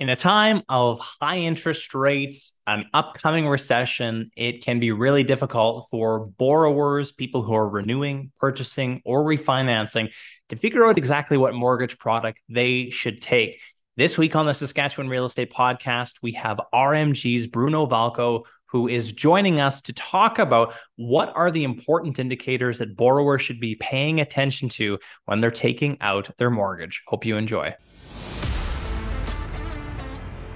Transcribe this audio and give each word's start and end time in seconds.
In 0.00 0.08
a 0.08 0.16
time 0.16 0.62
of 0.66 0.98
high 0.98 1.36
interest 1.36 1.94
rates, 1.94 2.54
an 2.66 2.86
upcoming 2.94 3.46
recession, 3.46 4.30
it 4.34 4.64
can 4.64 4.80
be 4.80 4.92
really 4.92 5.24
difficult 5.24 5.88
for 5.90 6.20
borrowers, 6.20 7.12
people 7.12 7.42
who 7.42 7.52
are 7.52 7.68
renewing, 7.68 8.32
purchasing, 8.40 9.02
or 9.04 9.22
refinancing 9.22 10.10
to 10.48 10.56
figure 10.56 10.86
out 10.86 10.96
exactly 10.96 11.36
what 11.36 11.52
mortgage 11.52 11.98
product 11.98 12.40
they 12.48 12.88
should 12.88 13.20
take. 13.20 13.60
This 13.98 14.16
week 14.16 14.34
on 14.34 14.46
the 14.46 14.54
Saskatchewan 14.54 15.10
Real 15.10 15.26
Estate 15.26 15.52
Podcast, 15.52 16.14
we 16.22 16.32
have 16.32 16.58
RMG's 16.72 17.46
Bruno 17.46 17.86
Valko, 17.86 18.44
who 18.68 18.88
is 18.88 19.12
joining 19.12 19.60
us 19.60 19.82
to 19.82 19.92
talk 19.92 20.38
about 20.38 20.72
what 20.96 21.30
are 21.36 21.50
the 21.50 21.64
important 21.64 22.18
indicators 22.18 22.78
that 22.78 22.96
borrowers 22.96 23.42
should 23.42 23.60
be 23.60 23.74
paying 23.74 24.18
attention 24.18 24.70
to 24.70 24.98
when 25.26 25.42
they're 25.42 25.50
taking 25.50 25.98
out 26.00 26.34
their 26.38 26.48
mortgage. 26.48 27.02
Hope 27.06 27.26
you 27.26 27.36
enjoy. 27.36 27.74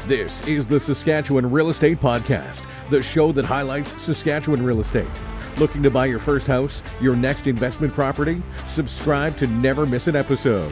This 0.07 0.47
is 0.47 0.67
the 0.67 0.79
Saskatchewan 0.79 1.51
Real 1.51 1.71
Estate 1.71 1.99
Podcast, 1.99 2.67
the 2.91 3.01
show 3.01 3.33
that 3.33 3.47
highlights 3.47 4.03
Saskatchewan 4.03 4.63
real 4.63 4.81
estate. 4.81 5.09
Looking 5.57 5.83
to 5.83 5.91
buy 5.91 6.05
your 6.05 6.19
first 6.19 6.47
house, 6.47 6.83
your 7.01 7.17
next 7.17 7.47
investment 7.47 7.95
property? 7.95 8.43
Subscribe 8.67 9.35
to 9.39 9.47
never 9.47 9.87
miss 9.87 10.07
an 10.07 10.15
episode. 10.15 10.71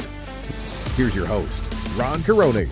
Here's 0.96 1.16
your 1.16 1.24
host, 1.24 1.62
Ron 1.96 2.20
Quaroni. 2.20 2.68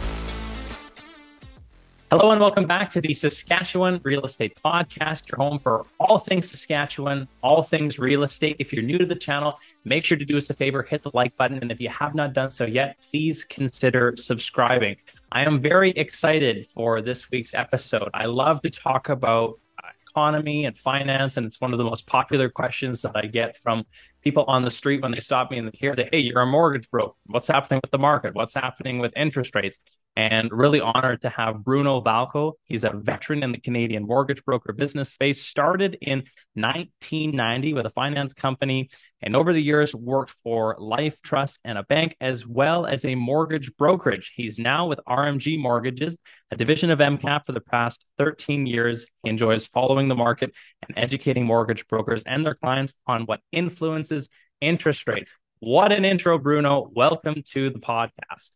Hello 2.11 2.31
and 2.31 2.41
welcome 2.43 2.67
back 2.67 2.91
to 2.91 3.01
the 3.01 3.15
Saskatchewan 3.15 3.99
Real 4.03 4.27
Estate 4.27 4.59
Podcast, 4.63 5.31
your 5.31 5.39
home 5.39 5.59
for 5.59 5.87
all 5.99 6.19
things 6.19 6.51
Saskatchewan, 6.51 7.27
all 7.43 7.63
things 7.63 7.99
real 7.99 8.23
estate. 8.25 8.57
If 8.59 8.71
you're 8.71 8.83
new 8.83 8.99
to 8.99 9.07
the 9.07 9.15
channel, 9.15 9.59
make 9.87 10.05
sure 10.05 10.19
to 10.19 10.27
do 10.27 10.37
us 10.37 10.51
a 10.51 10.55
favor, 10.55 10.83
hit 10.83 11.05
the 11.05 11.11
like 11.15 11.35
button. 11.39 11.61
And 11.63 11.73
if 11.73 11.81
you 11.81 11.89
have 11.89 12.15
not 12.15 12.35
done 12.35 12.51
so 12.51 12.67
yet, 12.67 12.97
please 13.01 13.45
consider 13.45 14.15
subscribing. 14.19 14.97
I 15.33 15.43
am 15.45 15.61
very 15.61 15.91
excited 15.91 16.67
for 16.75 17.01
this 17.01 17.31
week's 17.31 17.55
episode. 17.55 18.11
I 18.15 18.27
love 18.27 18.63
to 18.63 18.71
talk 18.71 19.09
about 19.09 19.61
economy 20.09 20.65
and 20.65 20.77
finance, 20.77 21.37
and 21.37 21.47
it's 21.47 21.61
one 21.61 21.73
of 21.73 21.79
the 21.79 21.85
most 21.85 22.05
popular 22.05 22.49
questions 22.49 23.03
that 23.03 23.13
I 23.15 23.27
get 23.27 23.57
from 23.57 23.85
people 24.23 24.45
on 24.49 24.65
the 24.65 24.71
street 24.71 25.03
when 25.03 25.13
they 25.13 25.21
stop 25.21 25.53
me 25.53 25.59
and 25.59 25.69
they 25.69 25.79
hear 25.79 25.95
that, 25.95 26.09
hey, 26.13 26.19
you're 26.19 26.41
a 26.41 26.47
mortgage 26.47 26.91
broker. 26.91 27.15
What's 27.27 27.47
happening 27.47 27.81
with 27.81 27.93
the 27.93 27.99
market? 27.99 28.35
What's 28.35 28.55
happening 28.55 28.99
with 28.99 29.13
interest 29.15 29.55
rates? 29.55 29.79
and 30.17 30.51
really 30.53 30.81
honored 30.81 31.23
to 31.23 31.29
have 31.29 31.65
Bruno 31.65 32.01
Valko. 32.01 32.55
He's 32.65 32.85
a 32.85 32.91
veteran 32.91 33.43
in 33.43 33.53
the 33.53 33.61
Canadian 33.61 34.07
mortgage 34.07 34.45
broker 34.45 34.73
business 34.73 35.13
space, 35.13 35.43
started 35.43 35.97
in 36.01 36.25
1990 36.55 37.75
with 37.75 37.87
a 37.87 37.91
finance 37.91 38.33
company, 38.33 38.91
and 39.23 39.37
over 39.37 39.53
the 39.53 39.63
years 39.63 39.95
worked 39.95 40.33
for 40.43 40.77
Life 40.79 41.21
Trust 41.23 41.61
and 41.65 41.79
a 41.79 41.83
bank, 41.85 42.17
as 42.21 42.47
well 42.47 42.87
as 42.87 43.05
a 43.05 43.15
mortgage 43.15 43.77
brokerage. 43.77 44.33
He's 44.35 44.59
now 44.59 44.87
with 44.87 45.01
RMG 45.09 45.59
Mortgages, 45.59 46.17
a 46.51 46.57
division 46.57 46.91
of 46.91 46.99
MCAP 46.99 47.47
for 47.47 47.53
the 47.53 47.61
past 47.61 48.05
13 48.19 48.67
years. 48.67 49.07
He 49.23 49.31
enjoys 49.31 49.67
following 49.67 50.09
the 50.09 50.15
market 50.15 50.53
and 50.87 50.99
educating 50.99 51.45
mortgage 51.45 51.87
brokers 51.87 52.23
and 52.27 52.45
their 52.45 52.55
clients 52.55 52.93
on 53.07 53.23
what 53.23 53.41
influences 53.53 54.29
interest 54.61 55.07
rates. 55.07 55.33
What 55.61 55.93
an 55.93 56.05
intro, 56.05 56.39
Bruno. 56.39 56.91
Welcome 56.93 57.43
to 57.51 57.71
the 57.71 57.79
podcast. 57.79 58.51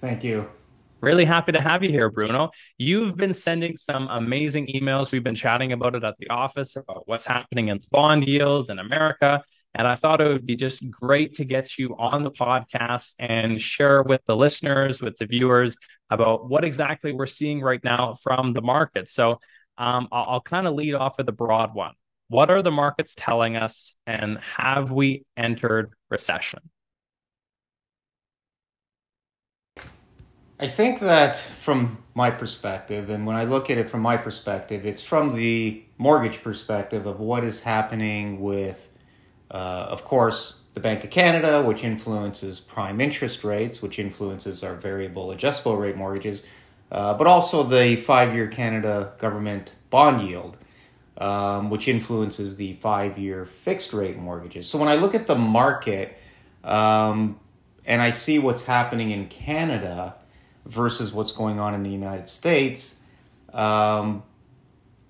Thank 0.00 0.24
you. 0.24 0.50
Really 1.00 1.24
happy 1.24 1.52
to 1.52 1.60
have 1.60 1.82
you 1.82 1.90
here, 1.90 2.10
Bruno. 2.10 2.50
You've 2.76 3.16
been 3.16 3.32
sending 3.32 3.78
some 3.78 4.08
amazing 4.10 4.66
emails. 4.66 5.12
We've 5.12 5.24
been 5.24 5.34
chatting 5.34 5.72
about 5.72 5.94
it 5.94 6.04
at 6.04 6.16
the 6.18 6.28
office 6.28 6.76
about 6.76 7.08
what's 7.08 7.24
happening 7.24 7.68
in 7.68 7.80
bond 7.90 8.26
yields 8.26 8.68
in 8.68 8.78
America. 8.78 9.42
And 9.74 9.86
I 9.86 9.94
thought 9.94 10.20
it 10.20 10.28
would 10.28 10.44
be 10.44 10.56
just 10.56 10.88
great 10.90 11.34
to 11.36 11.46
get 11.46 11.78
you 11.78 11.96
on 11.98 12.22
the 12.22 12.30
podcast 12.30 13.14
and 13.18 13.58
share 13.58 14.02
with 14.02 14.20
the 14.26 14.36
listeners, 14.36 15.00
with 15.00 15.16
the 15.16 15.24
viewers, 15.24 15.74
about 16.10 16.50
what 16.50 16.64
exactly 16.64 17.12
we're 17.12 17.26
seeing 17.26 17.62
right 17.62 17.82
now 17.82 18.16
from 18.22 18.50
the 18.50 18.60
market. 18.60 19.08
So 19.08 19.38
um, 19.78 20.08
I'll, 20.12 20.26
I'll 20.28 20.40
kind 20.42 20.66
of 20.66 20.74
lead 20.74 20.94
off 20.94 21.16
with 21.16 21.28
a 21.28 21.32
broad 21.32 21.74
one. 21.74 21.94
What 22.28 22.50
are 22.50 22.62
the 22.62 22.70
markets 22.70 23.14
telling 23.16 23.56
us, 23.56 23.96
and 24.06 24.38
have 24.56 24.92
we 24.92 25.24
entered 25.36 25.94
recession? 26.10 26.60
I 30.62 30.68
think 30.68 31.00
that 31.00 31.38
from 31.38 31.96
my 32.12 32.30
perspective, 32.30 33.08
and 33.08 33.26
when 33.26 33.34
I 33.34 33.44
look 33.44 33.70
at 33.70 33.78
it 33.78 33.88
from 33.88 34.02
my 34.02 34.18
perspective, 34.18 34.84
it's 34.84 35.02
from 35.02 35.34
the 35.34 35.82
mortgage 35.96 36.42
perspective 36.42 37.06
of 37.06 37.18
what 37.18 37.44
is 37.44 37.62
happening 37.62 38.42
with, 38.42 38.94
uh, 39.50 39.54
of 39.54 40.04
course, 40.04 40.58
the 40.74 40.80
Bank 40.80 41.02
of 41.02 41.08
Canada, 41.08 41.62
which 41.62 41.82
influences 41.82 42.60
prime 42.60 43.00
interest 43.00 43.42
rates, 43.42 43.80
which 43.80 43.98
influences 43.98 44.62
our 44.62 44.74
variable 44.74 45.30
adjustable 45.30 45.78
rate 45.78 45.96
mortgages, 45.96 46.42
uh, 46.92 47.14
but 47.14 47.26
also 47.26 47.62
the 47.62 47.96
five 47.96 48.34
year 48.34 48.46
Canada 48.46 49.14
government 49.16 49.72
bond 49.88 50.28
yield, 50.28 50.58
um, 51.16 51.70
which 51.70 51.88
influences 51.88 52.58
the 52.58 52.74
five 52.74 53.16
year 53.16 53.46
fixed 53.46 53.94
rate 53.94 54.18
mortgages. 54.18 54.68
So 54.68 54.76
when 54.76 54.90
I 54.90 54.96
look 54.96 55.14
at 55.14 55.26
the 55.26 55.36
market 55.36 56.18
um, 56.62 57.40
and 57.86 58.02
I 58.02 58.10
see 58.10 58.38
what's 58.38 58.66
happening 58.66 59.10
in 59.10 59.26
Canada, 59.28 60.16
versus 60.70 61.12
what's 61.12 61.32
going 61.32 61.58
on 61.58 61.74
in 61.74 61.82
the 61.82 61.90
United 61.90 62.28
States, 62.28 63.00
um, 63.52 64.22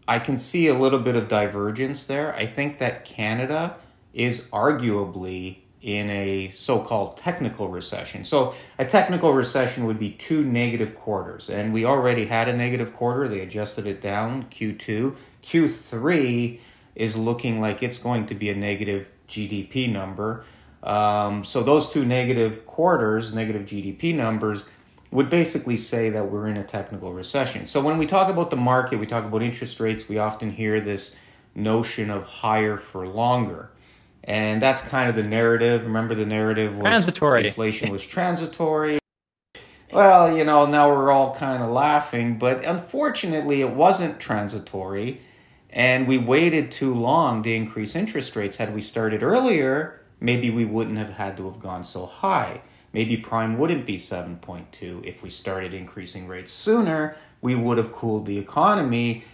I 0.08 0.18
can 0.18 0.38
see 0.38 0.66
a 0.66 0.74
little 0.74 0.98
bit 0.98 1.14
of 1.14 1.28
divergence 1.28 2.06
there. 2.06 2.34
I 2.34 2.46
think 2.46 2.78
that 2.78 3.04
Canada 3.04 3.76
is 4.12 4.48
arguably 4.48 5.58
in 5.82 6.10
a 6.10 6.52
so 6.56 6.80
called 6.80 7.16
technical 7.16 7.68
recession. 7.68 8.24
So, 8.24 8.54
a 8.78 8.84
technical 8.84 9.32
recession 9.32 9.86
would 9.86 9.98
be 9.98 10.10
two 10.10 10.44
negative 10.44 10.94
quarters, 10.94 11.48
and 11.48 11.72
we 11.72 11.84
already 11.84 12.26
had 12.26 12.48
a 12.48 12.56
negative 12.56 12.92
quarter. 12.92 13.28
They 13.28 13.40
adjusted 13.40 13.86
it 13.86 14.02
down, 14.02 14.44
Q2. 14.50 15.14
Q3 15.42 16.60
is 16.94 17.16
looking 17.16 17.60
like 17.60 17.82
it's 17.82 17.98
going 17.98 18.26
to 18.26 18.34
be 18.34 18.50
a 18.50 18.54
negative 18.54 19.08
GDP 19.28 19.90
number. 19.90 20.44
Um, 20.82 21.44
so, 21.44 21.62
those 21.62 21.90
two 21.90 22.04
negative 22.04 22.66
quarters, 22.66 23.32
negative 23.32 23.62
GDP 23.62 24.14
numbers, 24.14 24.66
would 25.10 25.28
basically 25.28 25.76
say 25.76 26.10
that 26.10 26.30
we're 26.30 26.46
in 26.46 26.56
a 26.56 26.64
technical 26.64 27.12
recession. 27.12 27.66
So 27.66 27.80
when 27.80 27.98
we 27.98 28.06
talk 28.06 28.28
about 28.28 28.50
the 28.50 28.56
market, 28.56 28.98
we 28.98 29.06
talk 29.06 29.24
about 29.24 29.42
interest 29.42 29.80
rates, 29.80 30.08
we 30.08 30.18
often 30.18 30.52
hear 30.52 30.80
this 30.80 31.16
notion 31.54 32.10
of 32.10 32.24
higher 32.24 32.76
for 32.76 33.06
longer. 33.06 33.70
And 34.22 34.62
that's 34.62 34.82
kind 34.82 35.08
of 35.08 35.16
the 35.16 35.22
narrative. 35.22 35.84
Remember 35.84 36.14
the 36.14 36.26
narrative 36.26 36.76
was 36.76 36.82
transitory. 36.82 37.48
Inflation 37.48 37.90
was 37.90 38.04
transitory. 38.04 38.98
Well, 39.92 40.36
you 40.36 40.44
know, 40.44 40.66
now 40.66 40.88
we're 40.88 41.10
all 41.10 41.34
kind 41.34 41.62
of 41.62 41.70
laughing, 41.70 42.38
but 42.38 42.64
unfortunately 42.64 43.60
it 43.60 43.70
wasn't 43.70 44.20
transitory 44.20 45.20
and 45.70 46.06
we 46.06 46.18
waited 46.18 46.70
too 46.70 46.94
long 46.94 47.42
to 47.42 47.52
increase 47.52 47.96
interest 47.96 48.36
rates. 48.36 48.56
Had 48.56 48.74
we 48.74 48.80
started 48.80 49.22
earlier, 49.22 50.00
maybe 50.20 50.50
we 50.50 50.64
wouldn't 50.64 50.98
have 50.98 51.10
had 51.10 51.36
to 51.38 51.46
have 51.46 51.60
gone 51.60 51.82
so 51.82 52.06
high. 52.06 52.62
Maybe 52.92 53.16
prime 53.16 53.58
wouldn't 53.58 53.86
be 53.86 53.96
7.2 53.96 55.04
if 55.04 55.22
we 55.22 55.30
started 55.30 55.72
increasing 55.72 56.26
rates 56.26 56.52
sooner. 56.52 57.16
We 57.40 57.54
would 57.54 57.78
have 57.78 57.92
cooled 57.92 58.26
the 58.26 58.38
economy 58.38 59.24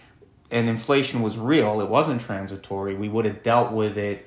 and 0.51 0.69
inflation 0.69 1.21
was 1.21 1.37
real, 1.37 1.81
it 1.81 1.89
wasn't 1.89 2.21
transitory. 2.21 2.95
We 2.95 3.09
would 3.09 3.25
have 3.25 3.43
dealt 3.43 3.71
with 3.71 3.97
it 3.97 4.25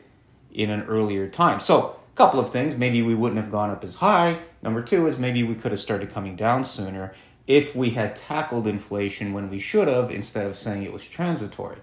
in 0.53 0.71
an 0.71 0.83
earlier 0.83 1.29
time. 1.29 1.61
So, 1.61 1.97
a 2.13 2.17
couple 2.17 2.41
of 2.41 2.51
things. 2.51 2.77
Maybe 2.77 3.03
we 3.03 3.15
wouldn't 3.15 3.41
have 3.41 3.51
gone 3.51 3.71
up 3.71 3.85
as 3.85 3.97
high. 3.97 4.41
Number 4.63 4.83
two 4.83 5.07
is 5.07 5.19
maybe 5.19 5.43
we 5.43 5.55
could 5.55 5.71
have 5.71 5.81
started 5.81 6.11
coming 6.11 6.37
down 6.37 6.65
sooner 6.65 7.15
if 7.47 7.75
we 7.75 7.91
had 7.91 8.15
tackled 8.15 8.67
inflation 8.67 9.33
when 9.33 9.49
we 9.49 9.59
should 9.59 9.89
have 9.89 10.11
instead 10.11 10.47
of 10.47 10.59
saying 10.59 10.83
it 10.83 10.93
was 10.93 11.09
transitory. 11.09 11.79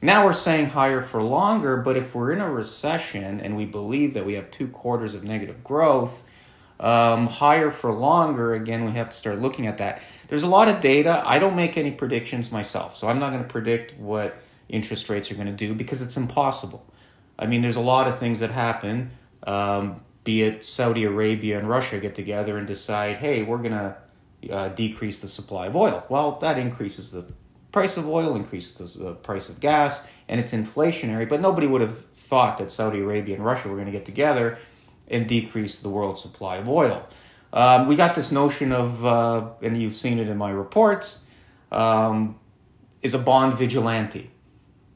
Now 0.00 0.24
we're 0.24 0.34
saying 0.34 0.70
higher 0.70 1.02
for 1.02 1.22
longer, 1.22 1.76
but 1.76 1.96
if 1.96 2.14
we're 2.14 2.32
in 2.32 2.40
a 2.40 2.50
recession 2.50 3.40
and 3.40 3.56
we 3.56 3.64
believe 3.64 4.14
that 4.14 4.26
we 4.26 4.34
have 4.34 4.50
two 4.50 4.68
quarters 4.68 5.14
of 5.14 5.24
negative 5.24 5.62
growth, 5.62 6.26
um, 6.84 7.28
higher 7.28 7.70
for 7.70 7.90
longer, 7.90 8.52
again, 8.52 8.84
we 8.84 8.92
have 8.92 9.08
to 9.08 9.16
start 9.16 9.40
looking 9.40 9.66
at 9.66 9.78
that. 9.78 10.02
There's 10.28 10.42
a 10.42 10.48
lot 10.48 10.68
of 10.68 10.82
data. 10.82 11.22
I 11.24 11.38
don't 11.38 11.56
make 11.56 11.78
any 11.78 11.90
predictions 11.90 12.52
myself, 12.52 12.94
so 12.94 13.08
I'm 13.08 13.18
not 13.18 13.30
going 13.30 13.42
to 13.42 13.48
predict 13.48 13.98
what 13.98 14.36
interest 14.68 15.08
rates 15.08 15.30
are 15.30 15.34
going 15.34 15.46
to 15.46 15.52
do 15.52 15.74
because 15.74 16.02
it's 16.02 16.18
impossible. 16.18 16.84
I 17.38 17.46
mean, 17.46 17.62
there's 17.62 17.76
a 17.76 17.80
lot 17.80 18.06
of 18.06 18.18
things 18.18 18.40
that 18.40 18.50
happen, 18.50 19.12
um, 19.46 20.02
be 20.24 20.42
it 20.42 20.66
Saudi 20.66 21.04
Arabia 21.04 21.58
and 21.58 21.66
Russia 21.68 21.98
get 21.98 22.14
together 22.14 22.58
and 22.58 22.66
decide, 22.66 23.16
hey, 23.16 23.42
we're 23.42 23.58
going 23.58 23.72
to 23.72 23.96
uh, 24.52 24.68
decrease 24.68 25.20
the 25.20 25.28
supply 25.28 25.68
of 25.68 25.76
oil. 25.76 26.04
Well, 26.10 26.32
that 26.40 26.58
increases 26.58 27.10
the 27.10 27.24
price 27.72 27.96
of 27.96 28.06
oil, 28.06 28.36
increases 28.36 28.92
the 28.92 29.14
price 29.14 29.48
of 29.48 29.58
gas, 29.58 30.06
and 30.28 30.38
it's 30.38 30.52
inflationary, 30.52 31.26
but 31.26 31.40
nobody 31.40 31.66
would 31.66 31.80
have 31.80 32.04
thought 32.12 32.58
that 32.58 32.70
Saudi 32.70 33.00
Arabia 33.00 33.36
and 33.36 33.44
Russia 33.44 33.68
were 33.68 33.74
going 33.74 33.86
to 33.86 33.92
get 33.92 34.04
together 34.04 34.58
and 35.08 35.26
decrease 35.26 35.80
the 35.80 35.88
world 35.88 36.18
supply 36.18 36.56
of 36.56 36.68
oil. 36.68 37.06
Um, 37.52 37.86
we 37.86 37.96
got 37.96 38.14
this 38.14 38.32
notion 38.32 38.72
of, 38.72 39.04
uh, 39.04 39.48
and 39.62 39.80
you've 39.80 39.94
seen 39.94 40.18
it 40.18 40.28
in 40.28 40.36
my 40.36 40.50
reports, 40.50 41.24
um, 41.70 42.38
is 43.02 43.14
a 43.14 43.18
bond 43.18 43.56
vigilante. 43.56 44.30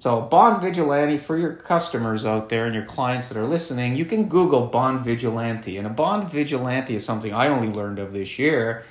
So, 0.00 0.20
bond 0.20 0.62
vigilante 0.62 1.19
for 1.19 1.37
your 1.37 1.55
customers 1.55 2.25
out 2.25 2.49
there 2.49 2.66
and 2.66 2.75
your 2.75 2.84
clients 2.84 3.28
that 3.28 3.37
are 3.37 3.46
listening, 3.46 3.96
you 3.96 4.05
can 4.05 4.28
Google 4.28 4.66
bond 4.66 5.05
vigilante. 5.05 5.76
And 5.76 5.87
a 5.87 5.90
bond 5.90 6.31
vigilante 6.31 6.94
is 6.94 7.05
something 7.05 7.34
I 7.34 7.49
only 7.49 7.69
learned 7.69 7.99
of 7.99 8.12
this 8.12 8.38
year. 8.38 8.84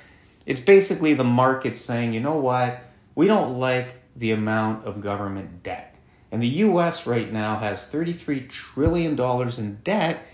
It's 0.45 0.59
basically 0.59 1.13
the 1.13 1.23
market 1.23 1.77
saying, 1.77 2.13
you 2.13 2.19
know 2.19 2.37
what, 2.37 2.81
we 3.15 3.27
don't 3.27 3.57
like 3.57 3.95
the 4.17 4.31
amount 4.31 4.85
of 4.85 5.01
government 5.01 5.63
debt. 5.63 5.95
And 6.31 6.41
the 6.41 6.47
US 6.47 7.07
right 7.07 7.31
now 7.31 7.57
has 7.59 7.89
$33 7.91 8.49
trillion 8.49 9.19
in 9.19 9.79
debt. 9.83 10.25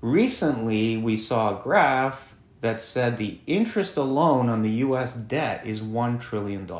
Recently, 0.00 0.96
we 0.96 1.16
saw 1.16 1.58
a 1.58 1.62
graph 1.62 2.34
that 2.60 2.82
said 2.82 3.16
the 3.16 3.38
interest 3.46 3.96
alone 3.96 4.48
on 4.48 4.62
the 4.62 4.70
US 4.70 5.14
debt 5.14 5.66
is 5.66 5.80
$1 5.80 6.20
trillion. 6.20 6.70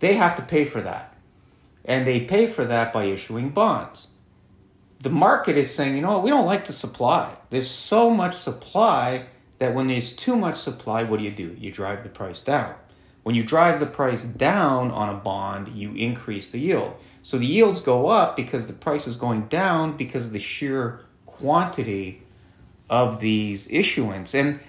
They 0.00 0.14
have 0.14 0.36
to 0.36 0.42
pay 0.42 0.64
for 0.64 0.80
that. 0.80 1.14
And 1.84 2.06
they 2.06 2.20
pay 2.20 2.46
for 2.46 2.64
that 2.64 2.92
by 2.92 3.04
issuing 3.04 3.50
bonds. 3.50 4.08
The 5.00 5.10
market 5.10 5.56
is 5.56 5.74
saying, 5.74 5.96
you 5.96 6.02
know 6.02 6.12
what, 6.12 6.22
we 6.22 6.30
don't 6.30 6.46
like 6.46 6.66
the 6.66 6.74
supply. 6.74 7.34
There's 7.48 7.70
so 7.70 8.10
much 8.10 8.36
supply 8.36 9.26
that 9.58 9.74
when 9.74 9.88
there's 9.88 10.14
too 10.14 10.36
much 10.36 10.56
supply, 10.56 11.04
what 11.04 11.18
do 11.18 11.24
you 11.24 11.30
do? 11.30 11.56
You 11.58 11.70
drive 11.70 12.02
the 12.02 12.10
price 12.10 12.42
down. 12.42 12.74
When 13.22 13.34
you 13.34 13.42
drive 13.42 13.80
the 13.80 13.86
price 13.86 14.24
down 14.24 14.90
on 14.90 15.08
a 15.08 15.18
bond, 15.18 15.68
you 15.68 15.94
increase 15.94 16.50
the 16.50 16.58
yield. 16.58 16.96
So 17.22 17.38
the 17.38 17.46
yields 17.46 17.82
go 17.82 18.08
up 18.08 18.36
because 18.36 18.66
the 18.66 18.72
price 18.72 19.06
is 19.06 19.16
going 19.16 19.46
down 19.48 19.96
because 19.96 20.26
of 20.26 20.32
the 20.32 20.38
sheer 20.38 21.00
quantity 21.40 22.22
of 22.88 23.20
these 23.20 23.70
issuance. 23.70 24.34
And 24.34 24.60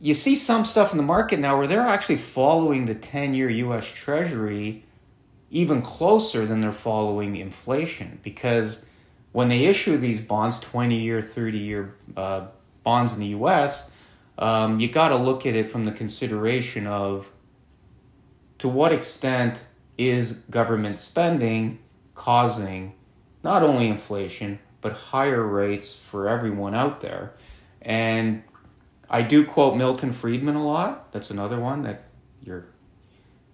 you 0.00 0.14
see 0.14 0.36
some 0.36 0.64
stuff 0.64 0.92
in 0.92 0.98
the 0.98 1.04
market 1.04 1.38
now 1.38 1.56
where 1.56 1.66
they're 1.66 1.80
actually 1.80 2.18
following 2.18 2.86
the 2.86 2.94
10 2.94 3.34
year 3.34 3.48
US 3.48 3.86
Treasury 3.86 4.84
even 5.50 5.82
closer 5.82 6.44
than 6.46 6.60
they're 6.60 6.72
following 6.72 7.36
inflation 7.36 8.18
because 8.22 8.86
when 9.32 9.48
they 9.48 9.64
issue 9.64 9.96
these 9.96 10.20
bonds, 10.20 10.60
20 10.60 10.96
year, 10.96 11.22
30 11.22 11.58
year 11.58 11.94
uh, 12.16 12.46
bonds 12.82 13.14
in 13.14 13.20
the 13.20 13.28
US, 13.28 13.90
um, 14.38 14.80
you 14.80 14.88
got 14.88 15.08
to 15.08 15.16
look 15.16 15.46
at 15.46 15.54
it 15.54 15.70
from 15.70 15.84
the 15.84 15.92
consideration 15.92 16.86
of 16.86 17.28
to 18.58 18.68
what 18.68 18.92
extent 18.92 19.60
is 19.96 20.32
government 20.50 20.98
spending 20.98 21.78
causing 22.14 22.94
not 23.42 23.62
only 23.62 23.88
inflation, 23.88 24.58
but 24.84 24.92
higher 24.92 25.42
rates 25.42 25.96
for 25.96 26.28
everyone 26.28 26.74
out 26.74 27.00
there. 27.00 27.32
And 27.80 28.42
I 29.08 29.22
do 29.22 29.42
quote 29.46 29.78
Milton 29.78 30.12
Friedman 30.12 30.56
a 30.56 30.62
lot. 30.62 31.10
That's 31.10 31.30
another 31.30 31.58
one 31.58 31.84
that 31.84 32.04
your 32.42 32.66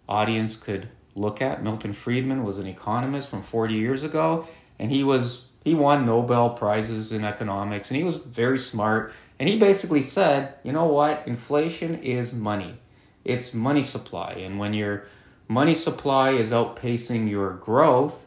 audience 0.08 0.56
could 0.56 0.88
look 1.14 1.40
at. 1.40 1.62
Milton 1.62 1.92
Friedman 1.92 2.42
was 2.42 2.58
an 2.58 2.66
economist 2.66 3.28
from 3.28 3.44
40 3.44 3.74
years 3.74 4.02
ago, 4.02 4.48
and 4.80 4.90
he 4.90 5.04
was 5.04 5.44
he 5.62 5.72
won 5.72 6.04
Nobel 6.04 6.50
prizes 6.50 7.12
in 7.12 7.22
economics, 7.22 7.90
and 7.90 7.96
he 7.96 8.02
was 8.02 8.16
very 8.16 8.58
smart. 8.58 9.12
And 9.38 9.48
he 9.48 9.56
basically 9.56 10.02
said, 10.02 10.54
you 10.64 10.72
know 10.72 10.86
what? 10.86 11.22
Inflation 11.28 12.02
is 12.02 12.32
money. 12.32 12.80
It's 13.24 13.54
money 13.54 13.84
supply, 13.84 14.32
and 14.32 14.58
when 14.58 14.74
your 14.74 15.06
money 15.46 15.76
supply 15.76 16.30
is 16.30 16.50
outpacing 16.50 17.30
your 17.30 17.52
growth, 17.52 18.26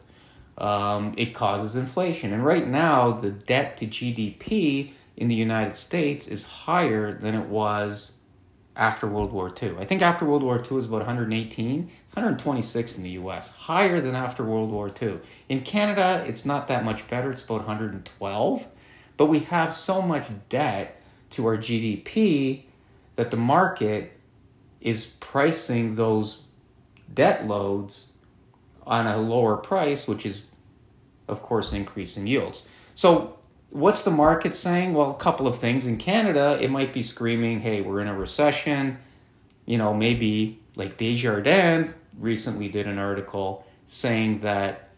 um, 0.58 1.14
it 1.16 1.34
causes 1.34 1.76
inflation. 1.76 2.32
And 2.32 2.44
right 2.44 2.66
now, 2.66 3.12
the 3.12 3.30
debt 3.30 3.76
to 3.78 3.86
GDP 3.86 4.92
in 5.16 5.28
the 5.28 5.34
United 5.34 5.76
States 5.76 6.28
is 6.28 6.44
higher 6.44 7.12
than 7.12 7.34
it 7.34 7.46
was 7.46 8.12
after 8.76 9.06
World 9.06 9.32
War 9.32 9.52
II. 9.62 9.76
I 9.78 9.84
think 9.84 10.02
after 10.02 10.24
World 10.24 10.42
War 10.42 10.58
II 10.58 10.76
was 10.76 10.86
about 10.86 10.98
118. 10.98 11.90
It's 12.04 12.14
126 12.14 12.96
in 12.96 13.02
the 13.04 13.10
US, 13.10 13.48
higher 13.48 14.00
than 14.00 14.14
after 14.14 14.44
World 14.44 14.70
War 14.70 14.90
II. 15.00 15.20
In 15.48 15.60
Canada, 15.62 16.24
it's 16.26 16.44
not 16.44 16.68
that 16.68 16.84
much 16.84 17.08
better. 17.08 17.30
It's 17.30 17.44
about 17.44 17.66
112. 17.66 18.66
But 19.16 19.26
we 19.26 19.40
have 19.40 19.72
so 19.72 20.02
much 20.02 20.26
debt 20.48 21.00
to 21.30 21.46
our 21.46 21.56
GDP 21.56 22.62
that 23.14 23.30
the 23.30 23.36
market 23.36 24.12
is 24.80 25.06
pricing 25.06 25.94
those 25.94 26.42
debt 27.12 27.46
loads 27.46 28.08
on 28.86 29.06
a 29.06 29.16
lower 29.16 29.56
price, 29.56 30.06
which 30.06 30.26
is, 30.26 30.44
of 31.28 31.42
course, 31.42 31.72
increasing 31.72 32.26
yields. 32.26 32.64
So 32.94 33.38
what's 33.70 34.04
the 34.04 34.10
market 34.10 34.54
saying? 34.54 34.94
Well, 34.94 35.10
a 35.10 35.14
couple 35.14 35.46
of 35.46 35.58
things. 35.58 35.86
In 35.86 35.98
Canada, 35.98 36.58
it 36.60 36.70
might 36.70 36.92
be 36.92 37.02
screaming, 37.02 37.60
hey, 37.60 37.80
we're 37.80 38.00
in 38.00 38.08
a 38.08 38.16
recession. 38.16 38.98
You 39.66 39.78
know, 39.78 39.94
maybe 39.94 40.60
like 40.76 40.96
Desjardins 40.96 41.92
recently 42.18 42.68
did 42.68 42.86
an 42.86 42.98
article 42.98 43.66
saying 43.86 44.40
that 44.40 44.90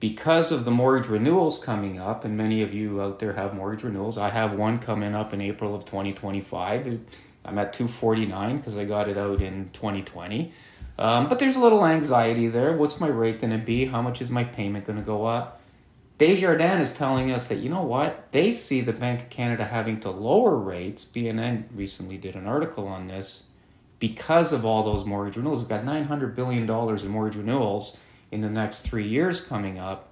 because 0.00 0.52
of 0.52 0.64
the 0.64 0.70
mortgage 0.70 1.08
renewals 1.08 1.58
coming 1.58 1.98
up, 1.98 2.24
and 2.24 2.36
many 2.36 2.62
of 2.62 2.72
you 2.72 3.02
out 3.02 3.18
there 3.18 3.32
have 3.32 3.54
mortgage 3.54 3.84
renewals, 3.84 4.16
I 4.16 4.28
have 4.30 4.52
one 4.52 4.78
coming 4.78 5.14
up 5.14 5.32
in 5.32 5.40
April 5.40 5.74
of 5.74 5.84
2025. 5.84 7.00
I'm 7.44 7.58
at 7.58 7.72
249 7.72 8.58
because 8.58 8.76
I 8.76 8.84
got 8.84 9.08
it 9.08 9.16
out 9.16 9.40
in 9.40 9.70
2020. 9.72 10.52
Um, 10.98 11.28
but 11.28 11.38
there's 11.38 11.56
a 11.56 11.60
little 11.60 11.86
anxiety 11.86 12.48
there. 12.48 12.72
What's 12.76 12.98
my 12.98 13.06
rate 13.06 13.40
going 13.40 13.52
to 13.52 13.64
be? 13.64 13.84
How 13.86 14.02
much 14.02 14.20
is 14.20 14.30
my 14.30 14.44
payment 14.44 14.86
going 14.86 14.98
to 14.98 15.04
go 15.04 15.24
up? 15.24 15.60
Desjardins 16.18 16.90
is 16.90 16.96
telling 16.96 17.30
us 17.30 17.46
that, 17.48 17.58
you 17.58 17.70
know 17.70 17.82
what, 17.82 18.32
they 18.32 18.52
see 18.52 18.80
the 18.80 18.92
Bank 18.92 19.22
of 19.22 19.30
Canada 19.30 19.64
having 19.64 20.00
to 20.00 20.10
lower 20.10 20.56
rates. 20.56 21.04
BNN 21.04 21.64
recently 21.72 22.16
did 22.16 22.34
an 22.34 22.46
article 22.46 22.88
on 22.88 23.06
this 23.06 23.44
because 24.00 24.52
of 24.52 24.64
all 24.64 24.82
those 24.82 25.04
mortgage 25.04 25.36
renewals. 25.36 25.60
We've 25.60 25.68
got 25.68 25.84
$900 25.84 26.34
billion 26.34 26.68
in 26.68 27.08
mortgage 27.08 27.36
renewals 27.36 27.96
in 28.32 28.40
the 28.40 28.50
next 28.50 28.82
three 28.82 29.06
years 29.06 29.40
coming 29.40 29.78
up. 29.78 30.08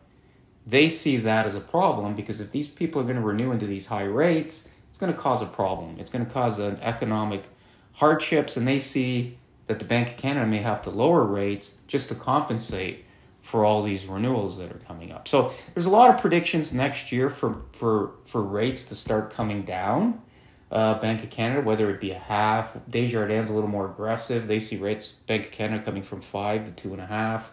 They 0.64 0.88
see 0.88 1.16
that 1.18 1.46
as 1.46 1.56
a 1.56 1.60
problem 1.60 2.14
because 2.14 2.40
if 2.40 2.52
these 2.52 2.68
people 2.68 3.00
are 3.00 3.04
going 3.04 3.16
to 3.16 3.22
renew 3.22 3.50
into 3.50 3.66
these 3.66 3.86
high 3.86 4.04
rates, 4.04 4.68
it's 4.88 4.98
going 4.98 5.12
to 5.12 5.18
cause 5.18 5.42
a 5.42 5.46
problem. 5.46 5.96
It's 5.98 6.10
going 6.10 6.24
to 6.24 6.32
cause 6.32 6.60
an 6.60 6.78
economic 6.82 7.44
hardships, 7.92 8.56
and 8.56 8.66
they 8.66 8.78
see 8.78 9.38
that 9.66 9.78
the 9.78 9.84
Bank 9.84 10.08
of 10.10 10.16
Canada 10.16 10.46
may 10.46 10.58
have 10.58 10.82
to 10.82 10.90
lower 10.90 11.24
rates 11.24 11.74
just 11.86 12.08
to 12.08 12.14
compensate 12.14 13.04
for 13.42 13.64
all 13.64 13.82
these 13.82 14.06
renewals 14.06 14.58
that 14.58 14.72
are 14.72 14.80
coming 14.86 15.12
up. 15.12 15.28
So 15.28 15.52
there's 15.72 15.86
a 15.86 15.90
lot 15.90 16.12
of 16.12 16.20
predictions 16.20 16.72
next 16.72 17.12
year 17.12 17.30
for 17.30 17.62
for 17.72 18.12
for 18.24 18.42
rates 18.42 18.84
to 18.86 18.94
start 18.94 19.32
coming 19.32 19.62
down. 19.62 20.20
Uh, 20.68 20.98
Bank 20.98 21.22
of 21.22 21.30
Canada, 21.30 21.60
whether 21.60 21.88
it 21.90 22.00
be 22.00 22.10
a 22.10 22.18
half, 22.18 22.76
Desjardins 22.90 23.48
a 23.48 23.52
little 23.52 23.70
more 23.70 23.86
aggressive. 23.86 24.48
They 24.48 24.58
see 24.58 24.76
rates 24.76 25.12
Bank 25.28 25.46
of 25.46 25.52
Canada 25.52 25.84
coming 25.84 26.02
from 26.02 26.20
five 26.20 26.64
to 26.64 26.72
two 26.72 26.92
and 26.92 27.00
a 27.00 27.06
half. 27.06 27.50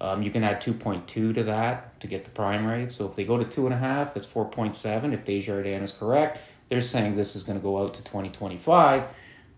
Um, 0.00 0.22
you 0.22 0.32
can 0.32 0.42
add 0.42 0.60
two 0.60 0.74
point 0.74 1.06
two 1.06 1.32
to 1.32 1.44
that 1.44 2.00
to 2.00 2.08
get 2.08 2.24
the 2.24 2.30
prime 2.30 2.66
rate. 2.66 2.90
So 2.90 3.06
if 3.06 3.14
they 3.14 3.24
go 3.24 3.38
to 3.38 3.44
two 3.44 3.66
and 3.66 3.74
a 3.74 3.78
half, 3.78 4.14
that's 4.14 4.26
four 4.26 4.46
point 4.46 4.74
seven. 4.74 5.12
If 5.12 5.24
Desjardins 5.24 5.90
is 5.90 5.96
correct, 5.96 6.38
they're 6.68 6.80
saying 6.80 7.14
this 7.14 7.36
is 7.36 7.44
going 7.44 7.58
to 7.58 7.62
go 7.62 7.80
out 7.80 7.94
to 7.94 8.02
twenty 8.02 8.30
twenty 8.30 8.58
five. 8.58 9.04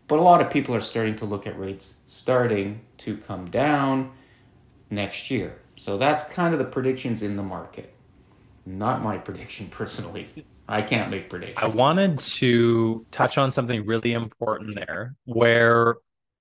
But 0.08 0.18
a 0.18 0.22
lot 0.22 0.40
of 0.40 0.50
people 0.50 0.74
are 0.74 0.80
starting 0.80 1.16
to 1.16 1.24
look 1.24 1.46
at 1.46 1.58
rates 1.58 1.94
starting 2.06 2.80
to 2.98 3.16
come 3.16 3.50
down 3.50 4.12
next 4.90 5.30
year. 5.30 5.58
So 5.76 5.96
that's 5.96 6.24
kind 6.24 6.52
of 6.52 6.58
the 6.58 6.66
predictions 6.66 7.22
in 7.22 7.36
the 7.36 7.42
market. 7.42 7.94
Not 8.66 9.02
my 9.02 9.18
prediction 9.26 9.68
personally. 9.68 10.28
I 10.68 10.82
can't 10.82 11.10
make 11.10 11.28
predictions. 11.28 11.58
I 11.60 11.66
wanted 11.66 12.18
to 12.18 13.06
touch 13.10 13.38
on 13.38 13.50
something 13.50 13.84
really 13.84 14.12
important 14.12 14.76
there 14.76 15.14
where 15.24 15.96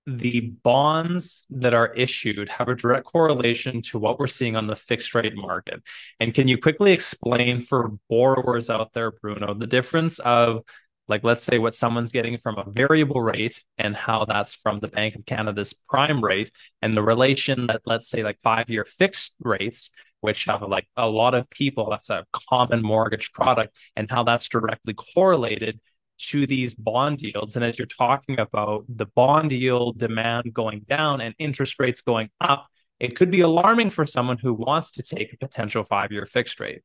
the 0.07 0.51
bonds 0.63 1.45
that 1.49 1.73
are 1.73 1.93
issued 1.93 2.49
have 2.49 2.67
a 2.67 2.75
direct 2.75 3.05
correlation 3.05 3.81
to 3.83 3.99
what 3.99 4.19
we're 4.19 4.27
seeing 4.27 4.55
on 4.55 4.67
the 4.67 4.75
fixed 4.75 5.13
rate 5.13 5.35
market. 5.35 5.81
And 6.19 6.33
can 6.33 6.47
you 6.47 6.57
quickly 6.57 6.91
explain 6.91 7.59
for 7.59 7.91
borrowers 8.09 8.69
out 8.69 8.93
there, 8.93 9.11
Bruno, 9.11 9.53
the 9.53 9.67
difference 9.67 10.19
of 10.19 10.61
like 11.11 11.23
let's 11.23 11.43
say 11.43 11.59
what 11.59 11.75
someone's 11.75 12.11
getting 12.11 12.37
from 12.37 12.57
a 12.57 12.69
variable 12.69 13.21
rate 13.21 13.63
and 13.77 13.95
how 13.95 14.25
that's 14.25 14.55
from 14.55 14.79
the 14.79 14.87
Bank 14.87 15.15
of 15.15 15.25
Canada's 15.25 15.73
prime 15.87 16.23
rate 16.23 16.51
and 16.81 16.95
the 16.95 17.03
relation 17.03 17.67
that 17.67 17.81
let's 17.85 18.09
say 18.09 18.23
like 18.23 18.39
five 18.41 18.69
year 18.69 18.85
fixed 18.85 19.33
rates 19.39 19.91
which 20.21 20.45
have 20.45 20.61
like 20.61 20.87
a 20.97 21.09
lot 21.09 21.33
of 21.33 21.49
people 21.49 21.89
that's 21.89 22.09
a 22.09 22.25
common 22.49 22.81
mortgage 22.81 23.31
product 23.33 23.75
and 23.95 24.09
how 24.09 24.23
that's 24.23 24.47
directly 24.49 24.93
correlated 24.93 25.79
to 26.17 26.45
these 26.45 26.75
bond 26.75 27.19
yields. 27.21 27.55
And 27.55 27.65
as 27.65 27.79
you're 27.79 27.87
talking 27.87 28.39
about 28.39 28.85
the 28.87 29.07
bond 29.07 29.51
yield 29.51 29.97
demand 29.97 30.53
going 30.53 30.81
down 30.87 31.21
and 31.21 31.33
interest 31.39 31.79
rates 31.79 32.01
going 32.01 32.29
up 32.39 32.67
it 33.01 33.15
could 33.15 33.31
be 33.31 33.41
alarming 33.41 33.89
for 33.89 34.05
someone 34.05 34.37
who 34.37 34.53
wants 34.53 34.91
to 34.91 35.01
take 35.01 35.33
a 35.33 35.37
potential 35.37 35.81
five 35.81 36.11
year 36.11 36.25
fixed 36.25 36.59
rate 36.59 36.83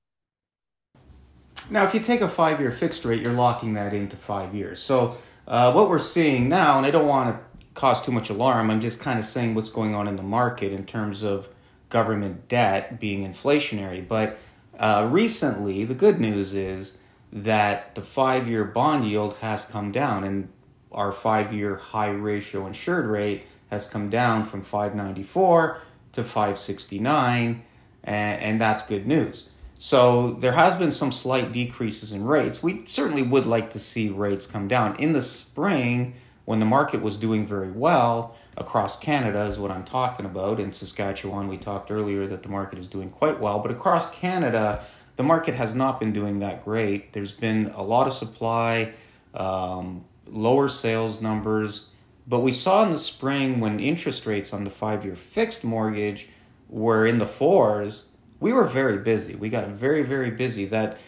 now, 1.70 1.84
if 1.84 1.94
you 1.94 2.00
take 2.00 2.20
a 2.20 2.28
five 2.28 2.60
year 2.60 2.70
fixed 2.70 3.04
rate, 3.04 3.22
you're 3.22 3.32
locking 3.32 3.74
that 3.74 3.92
into 3.92 4.16
five 4.16 4.54
years. 4.54 4.80
So, 4.80 5.16
uh, 5.46 5.72
what 5.72 5.88
we're 5.88 5.98
seeing 5.98 6.48
now, 6.48 6.76
and 6.76 6.86
I 6.86 6.90
don't 6.90 7.06
want 7.06 7.36
to 7.36 7.60
cause 7.74 8.02
too 8.04 8.12
much 8.12 8.30
alarm, 8.30 8.70
I'm 8.70 8.80
just 8.80 9.00
kind 9.00 9.18
of 9.18 9.24
saying 9.24 9.54
what's 9.54 9.70
going 9.70 9.94
on 9.94 10.08
in 10.08 10.16
the 10.16 10.22
market 10.22 10.72
in 10.72 10.84
terms 10.84 11.22
of 11.22 11.48
government 11.88 12.48
debt 12.48 12.98
being 12.98 13.26
inflationary. 13.26 14.06
But 14.06 14.38
uh, 14.78 15.08
recently, 15.10 15.84
the 15.84 15.94
good 15.94 16.20
news 16.20 16.52
is 16.54 16.98
that 17.32 17.94
the 17.94 18.02
five 18.02 18.48
year 18.48 18.64
bond 18.64 19.06
yield 19.06 19.36
has 19.36 19.64
come 19.64 19.92
down, 19.92 20.24
and 20.24 20.48
our 20.92 21.12
five 21.12 21.52
year 21.52 21.76
high 21.76 22.10
ratio 22.10 22.66
insured 22.66 23.06
rate 23.06 23.44
has 23.70 23.86
come 23.86 24.10
down 24.10 24.46
from 24.46 24.62
594 24.62 25.80
to 26.12 26.24
569, 26.24 27.62
and, 28.04 28.42
and 28.42 28.60
that's 28.60 28.86
good 28.86 29.06
news. 29.06 29.48
So 29.78 30.32
there 30.40 30.52
has 30.52 30.76
been 30.76 30.92
some 30.92 31.12
slight 31.12 31.52
decreases 31.52 32.12
in 32.12 32.24
rates. 32.24 32.62
We 32.62 32.86
certainly 32.86 33.22
would 33.22 33.46
like 33.46 33.70
to 33.70 33.78
see 33.78 34.08
rates 34.08 34.46
come 34.46 34.68
down. 34.68 34.96
In 34.96 35.12
the 35.12 35.22
spring, 35.22 36.14
when 36.44 36.60
the 36.60 36.66
market 36.66 37.02
was 37.02 37.16
doing 37.16 37.46
very 37.46 37.70
well 37.70 38.36
across 38.56 38.98
Canada, 38.98 39.42
is 39.42 39.58
what 39.58 39.70
I'm 39.70 39.84
talking 39.84 40.24
about. 40.24 40.60
In 40.60 40.72
Saskatchewan, 40.72 41.48
we 41.48 41.58
talked 41.58 41.90
earlier 41.90 42.26
that 42.26 42.42
the 42.42 42.48
market 42.48 42.78
is 42.78 42.86
doing 42.86 43.10
quite 43.10 43.38
well, 43.38 43.58
but 43.58 43.70
across 43.70 44.10
Canada, 44.10 44.82
the 45.16 45.22
market 45.22 45.54
has 45.54 45.74
not 45.74 46.00
been 46.00 46.12
doing 46.12 46.38
that 46.38 46.64
great. 46.64 47.12
There's 47.12 47.32
been 47.32 47.72
a 47.74 47.82
lot 47.82 48.06
of 48.06 48.14
supply, 48.14 48.94
um, 49.34 50.04
lower 50.26 50.68
sales 50.68 51.20
numbers. 51.20 51.86
But 52.26 52.40
we 52.40 52.52
saw 52.52 52.84
in 52.84 52.92
the 52.92 52.98
spring 52.98 53.60
when 53.60 53.78
interest 53.78 54.26
rates 54.26 54.52
on 54.52 54.64
the 54.64 54.70
five 54.70 55.04
year 55.04 55.16
fixed 55.16 55.64
mortgage 55.64 56.28
were 56.68 57.06
in 57.06 57.18
the 57.18 57.26
fours, 57.26 58.06
we 58.40 58.52
were 58.52 58.66
very 58.66 58.98
busy. 58.98 59.34
We 59.34 59.48
got 59.48 59.68
very, 59.68 60.02
very 60.02 60.30
busy. 60.30 60.66
That 60.66 60.98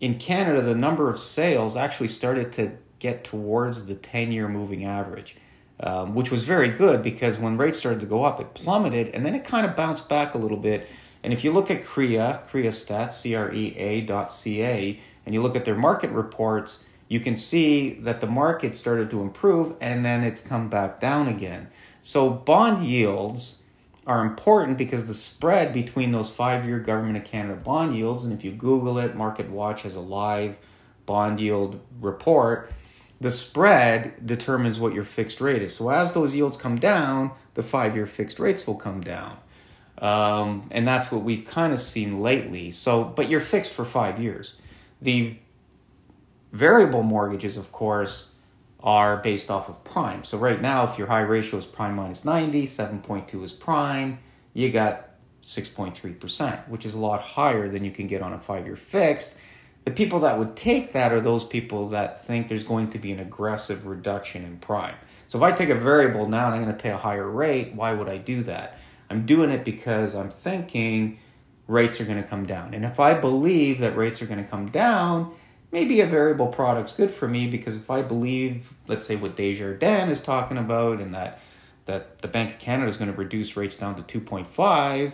in 0.00 0.18
Canada, 0.18 0.62
the 0.62 0.74
number 0.74 1.10
of 1.10 1.18
sales 1.18 1.76
actually 1.76 2.08
started 2.08 2.52
to 2.54 2.72
get 2.98 3.24
towards 3.24 3.86
the 3.86 3.94
10 3.94 4.32
year 4.32 4.48
moving 4.48 4.84
average, 4.84 5.36
um, 5.80 6.14
which 6.14 6.30
was 6.30 6.44
very 6.44 6.68
good 6.68 7.02
because 7.02 7.38
when 7.38 7.56
rates 7.56 7.78
started 7.78 8.00
to 8.00 8.06
go 8.06 8.24
up, 8.24 8.40
it 8.40 8.54
plummeted 8.54 9.08
and 9.08 9.24
then 9.24 9.34
it 9.34 9.44
kind 9.44 9.66
of 9.66 9.76
bounced 9.76 10.08
back 10.08 10.34
a 10.34 10.38
little 10.38 10.56
bit. 10.56 10.88
And 11.22 11.32
if 11.32 11.44
you 11.44 11.52
look 11.52 11.70
at 11.70 11.84
CREA, 11.84 12.40
CREA 12.48 12.70
stats, 12.70 13.12
C 13.12 13.34
R 13.34 13.52
E 13.52 13.76
A 13.76 14.00
dot 14.02 14.32
C 14.32 14.62
A, 14.62 15.00
and 15.26 15.34
you 15.34 15.42
look 15.42 15.56
at 15.56 15.64
their 15.64 15.76
market 15.76 16.10
reports, 16.10 16.84
you 17.08 17.20
can 17.20 17.36
see 17.36 17.94
that 17.94 18.20
the 18.20 18.26
market 18.26 18.76
started 18.76 19.10
to 19.10 19.20
improve 19.20 19.76
and 19.80 20.04
then 20.04 20.24
it's 20.24 20.46
come 20.46 20.70
back 20.70 21.00
down 21.00 21.28
again. 21.28 21.68
So 22.02 22.30
bond 22.30 22.86
yields 22.86 23.58
are 24.10 24.22
important 24.22 24.76
because 24.76 25.06
the 25.06 25.14
spread 25.14 25.72
between 25.72 26.10
those 26.10 26.30
five 26.30 26.66
year 26.66 26.80
Government 26.80 27.16
of 27.16 27.22
Canada 27.22 27.54
bond 27.54 27.94
yields, 27.94 28.24
and 28.24 28.32
if 28.32 28.42
you 28.42 28.50
Google 28.50 28.98
it, 28.98 29.14
Market 29.14 29.48
Watch 29.48 29.82
has 29.82 29.94
a 29.94 30.00
live 30.00 30.56
bond 31.06 31.38
yield 31.38 31.80
report, 32.00 32.72
the 33.20 33.30
spread 33.30 34.26
determines 34.26 34.80
what 34.80 34.94
your 34.94 35.04
fixed 35.04 35.40
rate 35.40 35.62
is. 35.62 35.76
So 35.76 35.90
as 35.90 36.12
those 36.12 36.34
yields 36.34 36.56
come 36.56 36.80
down, 36.80 37.30
the 37.54 37.62
five 37.62 37.94
year 37.94 38.06
fixed 38.06 38.40
rates 38.40 38.66
will 38.66 38.74
come 38.74 39.00
down. 39.00 39.36
Um, 39.98 40.68
and 40.72 40.88
that's 40.88 41.12
what 41.12 41.22
we've 41.22 41.44
kind 41.44 41.72
of 41.72 41.80
seen 41.80 42.20
lately. 42.20 42.72
So, 42.72 43.04
but 43.04 43.28
you're 43.28 43.38
fixed 43.38 43.72
for 43.72 43.84
five 43.84 44.18
years. 44.20 44.56
The 45.00 45.36
Variable 46.52 47.04
mortgages, 47.04 47.56
of 47.56 47.70
course, 47.70 48.29
are 48.82 49.18
based 49.18 49.50
off 49.50 49.68
of 49.68 49.82
prime. 49.84 50.24
So 50.24 50.38
right 50.38 50.60
now, 50.60 50.84
if 50.84 50.98
your 50.98 51.06
high 51.06 51.20
ratio 51.20 51.58
is 51.58 51.66
prime 51.66 51.96
minus 51.96 52.24
90, 52.24 52.66
7.2 52.66 53.44
is 53.44 53.52
prime, 53.52 54.18
you 54.54 54.70
got 54.70 55.10
6.3%, 55.44 56.68
which 56.68 56.84
is 56.84 56.94
a 56.94 57.00
lot 57.00 57.22
higher 57.22 57.68
than 57.68 57.84
you 57.84 57.90
can 57.90 58.06
get 58.06 58.22
on 58.22 58.32
a 58.32 58.38
five 58.38 58.66
year 58.66 58.76
fixed. 58.76 59.36
The 59.84 59.90
people 59.90 60.20
that 60.20 60.38
would 60.38 60.56
take 60.56 60.92
that 60.92 61.12
are 61.12 61.20
those 61.20 61.44
people 61.44 61.88
that 61.88 62.26
think 62.26 62.48
there's 62.48 62.64
going 62.64 62.90
to 62.90 62.98
be 62.98 63.12
an 63.12 63.20
aggressive 63.20 63.86
reduction 63.86 64.44
in 64.44 64.58
prime. 64.58 64.94
So 65.28 65.38
if 65.38 65.44
I 65.44 65.52
take 65.52 65.70
a 65.70 65.74
variable 65.74 66.28
now 66.28 66.46
and 66.46 66.56
I'm 66.56 66.64
going 66.64 66.76
to 66.76 66.82
pay 66.82 66.90
a 66.90 66.96
higher 66.96 67.28
rate, 67.28 67.74
why 67.74 67.92
would 67.92 68.08
I 68.08 68.18
do 68.18 68.42
that? 68.44 68.78
I'm 69.08 69.26
doing 69.26 69.50
it 69.50 69.64
because 69.64 70.14
I'm 70.14 70.30
thinking 70.30 71.18
rates 71.66 72.00
are 72.00 72.04
going 72.04 72.22
to 72.22 72.28
come 72.28 72.46
down. 72.46 72.74
And 72.74 72.84
if 72.84 73.00
I 73.00 73.14
believe 73.14 73.78
that 73.80 73.96
rates 73.96 74.20
are 74.20 74.26
going 74.26 74.42
to 74.42 74.48
come 74.48 74.70
down, 74.70 75.34
maybe 75.72 76.00
a 76.00 76.06
variable 76.06 76.48
product's 76.48 76.92
good 76.92 77.10
for 77.10 77.28
me 77.28 77.46
because 77.46 77.76
if 77.76 77.90
I 77.90 78.02
believe, 78.02 78.72
let's 78.88 79.06
say, 79.06 79.16
what 79.16 79.36
Desjardins 79.36 80.10
is 80.10 80.20
talking 80.20 80.58
about 80.58 81.00
and 81.00 81.14
that 81.14 81.40
that 81.86 82.20
the 82.20 82.28
Bank 82.28 82.52
of 82.52 82.58
Canada 82.58 82.88
is 82.88 82.98
going 82.98 83.10
to 83.10 83.16
reduce 83.16 83.56
rates 83.56 83.76
down 83.76 84.00
to 84.00 84.20
2.5 84.20 85.12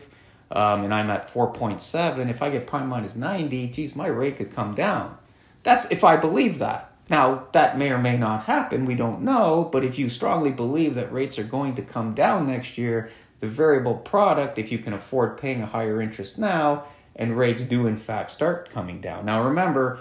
um, 0.51 0.85
and 0.85 0.95
I'm 0.95 1.11
at 1.11 1.33
4.7, 1.33 2.31
if 2.31 2.43
I 2.43 2.51
get 2.51 2.67
prime 2.67 2.89
minus 2.89 3.17
90, 3.17 3.69
geez, 3.69 3.97
my 3.97 4.07
rate 4.07 4.37
could 4.37 4.55
come 4.55 4.75
down. 4.75 5.17
That's 5.63 5.87
if 5.91 6.05
I 6.05 6.17
believe 6.17 6.59
that. 6.59 6.93
Now, 7.09 7.47
that 7.53 7.79
may 7.79 7.91
or 7.91 7.99
may 7.99 8.17
not 8.17 8.45
happen, 8.45 8.85
we 8.85 8.95
don't 8.95 9.23
know, 9.23 9.69
but 9.71 9.85
if 9.85 9.99
you 9.99 10.09
strongly 10.09 10.51
believe 10.51 10.95
that 10.95 11.13
rates 11.13 11.39
are 11.39 11.45
going 11.45 11.75
to 11.77 11.83
come 11.83 12.15
down 12.15 12.47
next 12.47 12.79
year, 12.79 13.11
the 13.39 13.47
variable 13.47 13.95
product, 13.95 14.59
if 14.59 14.73
you 14.73 14.79
can 14.79 14.93
afford 14.93 15.39
paying 15.39 15.63
a 15.63 15.67
higher 15.67 16.01
interest 16.01 16.39
now, 16.39 16.85
and 17.15 17.39
rates 17.39 17.63
do 17.63 17.87
in 17.87 17.97
fact 17.97 18.31
start 18.31 18.71
coming 18.71 19.01
down. 19.01 19.25
Now, 19.25 19.43
remember, 19.43 20.01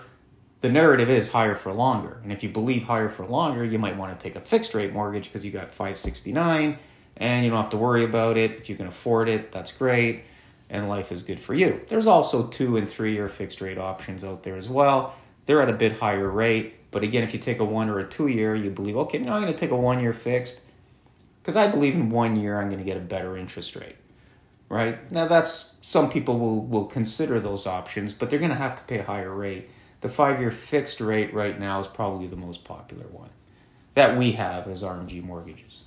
the 0.66 0.72
narrative 0.72 1.12
is 1.12 1.30
higher 1.30 1.54
for 1.54 1.72
longer. 1.72 2.18
And 2.24 2.32
if 2.32 2.42
you 2.42 2.50
believe 2.50 2.86
higher 2.86 3.08
for 3.08 3.24
longer, 3.24 3.64
you 3.64 3.78
might 3.78 3.98
want 3.98 4.20
to 4.20 4.24
take 4.24 4.36
a 4.36 4.42
fixed 4.42 4.74
rate 4.74 4.92
mortgage 4.92 5.26
because 5.26 5.46
you 5.46 5.52
got 5.52 5.70
569 5.70 6.80
and 7.18 7.46
you 7.46 7.52
don't 7.52 7.62
have 7.62 7.70
to 7.70 7.78
worry 7.78 8.04
about 8.04 8.36
it. 8.36 8.50
If 8.54 8.68
you 8.68 8.76
can 8.76 8.88
afford 8.88 9.30
it, 9.30 9.52
that's 9.52 9.72
great. 9.72 10.24
And 10.72 10.90
life 10.90 11.12
is 11.12 11.22
good 11.22 11.40
for 11.40 11.54
you. 11.54 11.82
There's 11.88 12.08
also 12.08 12.48
two 12.48 12.78
and 12.78 12.90
three 12.90 13.14
year 13.14 13.30
fixed 13.30 13.62
rate 13.62 13.78
options 13.78 14.24
out 14.24 14.42
there 14.42 14.56
as 14.56 14.68
well. 14.68 15.14
They're 15.46 15.62
at 15.62 15.70
a 15.70 15.74
bit 15.74 16.00
higher 16.00 16.28
rate. 16.28 16.90
But 16.90 17.04
again, 17.04 17.24
if 17.24 17.32
you 17.32 17.40
take 17.40 17.60
a 17.60 17.64
one 17.64 17.88
or 17.88 18.00
a 18.00 18.08
two 18.08 18.26
year, 18.26 18.56
you 18.56 18.72
believe, 18.72 18.98
okay, 18.98 19.20
now 19.20 19.36
I'm 19.36 19.44
going 19.44 19.54
to 19.54 19.60
take 19.60 19.70
a 19.70 19.76
one 19.76 20.00
year 20.00 20.14
fixed 20.14 20.62
because 21.44 21.56
I 21.56 21.68
believe 21.68 21.94
in 21.94 22.10
one 22.10 22.38
year 22.38 22.60
I'm 22.60 22.70
going 22.70 22.80
to 22.80 22.84
get 22.86 22.98
a 22.98 23.02
better 23.02 23.38
interest 23.38 23.76
rate. 23.76 23.98
Right? 24.68 25.12
Now, 25.12 25.28
that's 25.28 25.76
some 25.82 26.10
people 26.10 26.40
will, 26.40 26.62
will 26.66 26.86
consider 26.86 27.40
those 27.40 27.68
options, 27.68 28.14
but 28.14 28.32
they're 28.32 28.40
going 28.40 28.50
to 28.50 28.58
have 28.58 28.76
to 28.78 28.84
pay 28.86 28.98
a 28.98 29.04
higher 29.04 29.32
rate 29.32 29.70
the 30.06 30.14
five 30.14 30.40
year 30.40 30.52
fixed 30.52 31.02
rate 31.02 31.34
right 31.34 31.60
now 31.60 31.80
is 31.80 31.88
probably 31.88 32.28
the 32.28 32.36
most 32.36 32.64
popular 32.64 33.08
one 33.08 33.32
that 33.96 34.16
we 34.16 34.34
have 34.34 34.68
as 34.68 34.84
RMG 34.84 35.24
mortgages. 35.24 35.82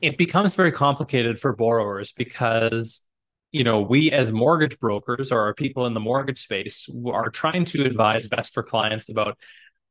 It 0.00 0.16
becomes 0.16 0.54
very 0.54 0.70
complicated 0.70 1.40
for 1.40 1.56
borrowers 1.56 2.12
because 2.12 3.02
you 3.50 3.64
know 3.64 3.80
we 3.80 4.12
as 4.12 4.30
mortgage 4.30 4.78
brokers 4.78 5.32
or 5.32 5.52
people 5.54 5.86
in 5.86 5.94
the 5.94 5.98
mortgage 5.98 6.40
space 6.40 6.88
are 7.06 7.30
trying 7.30 7.64
to 7.64 7.82
advise 7.84 8.28
best 8.28 8.54
for 8.54 8.62
clients 8.62 9.08
about 9.08 9.36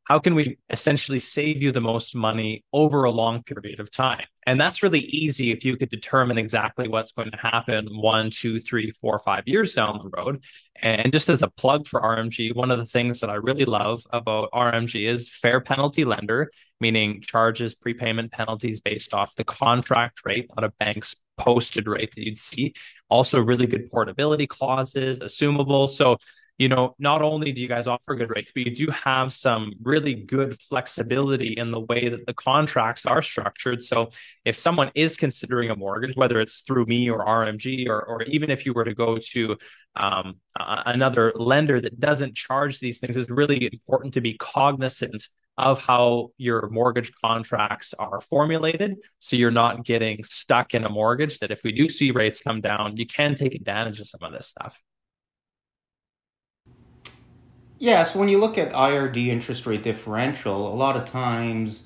how 0.07 0.19
can 0.19 0.35
we 0.35 0.57
essentially 0.69 1.19
save 1.19 1.61
you 1.61 1.73
the 1.73 1.81
most 1.81 2.15
money 2.15 2.63
over 2.71 3.03
a 3.03 3.11
long 3.11 3.43
period 3.43 3.81
of 3.81 3.91
time? 3.91 4.23
And 4.45 4.59
that's 4.59 4.81
really 4.81 5.01
easy 5.01 5.51
if 5.51 5.65
you 5.65 5.75
could 5.75 5.89
determine 5.89 6.37
exactly 6.37 6.87
what's 6.87 7.11
going 7.11 7.31
to 7.31 7.37
happen 7.37 7.87
one 7.91 8.29
two 8.31 8.59
three 8.59 8.91
four 9.01 9.19
five 9.19 9.43
years 9.47 9.73
down 9.73 9.99
the 10.01 10.09
road. 10.17 10.43
And 10.81 11.11
just 11.11 11.27
as 11.27 11.43
a 11.43 11.49
plug 11.49 11.87
for 11.87 11.99
rmg 11.99 12.55
one 12.55 12.71
of 12.71 12.77
the 12.77 12.85
things 12.85 13.19
that 13.19 13.31
i 13.31 13.33
really 13.33 13.65
love 13.65 14.03
about 14.11 14.51
rmg 14.51 15.09
is 15.09 15.27
fair 15.27 15.59
penalty 15.59 16.05
lender 16.05 16.51
meaning 16.79 17.19
charges 17.19 17.73
prepayment 17.73 18.31
penalties 18.31 18.79
based 18.79 19.11
off 19.11 19.33
the 19.35 19.43
contract 19.43 20.21
rate 20.23 20.47
not 20.55 20.63
a 20.63 20.71
bank's 20.79 21.15
posted 21.37 21.87
rate 21.87 22.13
that 22.15 22.25
you'd 22.25 22.39
see. 22.39 22.73
Also 23.09 23.41
really 23.41 23.67
good 23.67 23.89
portability 23.89 24.47
clauses 24.47 25.19
assumable 25.19 25.87
so 25.87 26.17
you 26.57 26.67
know, 26.67 26.95
not 26.97 27.21
only 27.21 27.51
do 27.51 27.61
you 27.61 27.67
guys 27.67 27.85
offer 27.85 28.15
good 28.15 28.31
rates, 28.31 28.51
but 28.53 28.65
you 28.65 28.75
do 28.75 28.87
have 28.91 29.31
some 29.31 29.73
really 29.83 30.15
good 30.15 30.59
flexibility 30.59 31.53
in 31.53 31.71
the 31.71 31.79
way 31.79 32.09
that 32.09 32.25
the 32.25 32.33
contracts 32.33 33.05
are 33.05 33.21
structured. 33.21 33.83
So 33.83 34.09
if 34.43 34.57
someone 34.57 34.91
is 34.95 35.17
considering 35.17 35.69
a 35.69 35.75
mortgage, 35.75 36.15
whether 36.15 36.39
it's 36.41 36.61
through 36.61 36.85
me 36.85 37.09
or 37.09 37.23
RMG, 37.23 37.87
or, 37.87 38.01
or 38.01 38.23
even 38.23 38.49
if 38.49 38.65
you 38.65 38.73
were 38.73 38.85
to 38.85 38.95
go 38.95 39.17
to 39.17 39.57
um, 39.95 40.35
another 40.57 41.31
lender 41.35 41.79
that 41.79 41.99
doesn't 41.99 42.35
charge 42.35 42.79
these 42.79 42.99
things, 42.99 43.17
it's 43.17 43.29
really 43.29 43.69
important 43.71 44.15
to 44.15 44.21
be 44.21 44.33
cognizant 44.33 45.27
of 45.59 45.83
how 45.83 46.29
your 46.37 46.69
mortgage 46.69 47.11
contracts 47.23 47.93
are 47.97 48.21
formulated. 48.21 48.95
So 49.19 49.35
you're 49.35 49.51
not 49.51 49.85
getting 49.85 50.23
stuck 50.23 50.73
in 50.73 50.85
a 50.85 50.89
mortgage 50.89 51.39
that 51.39 51.51
if 51.51 51.63
we 51.63 51.71
do 51.71 51.87
see 51.89 52.11
rates 52.11 52.41
come 52.41 52.61
down, 52.61 52.97
you 52.97 53.05
can 53.05 53.35
take 53.35 53.55
advantage 53.55 53.99
of 53.99 54.07
some 54.07 54.21
of 54.23 54.33
this 54.33 54.47
stuff. 54.47 54.81
Yeah, 57.79 58.03
so 58.03 58.19
when 58.19 58.29
you 58.29 58.39
look 58.39 58.57
at 58.57 58.73
IRD 58.73 59.27
interest 59.27 59.65
rate 59.65 59.83
differential, 59.83 60.71
a 60.71 60.75
lot 60.75 60.95
of 60.95 61.05
times 61.05 61.83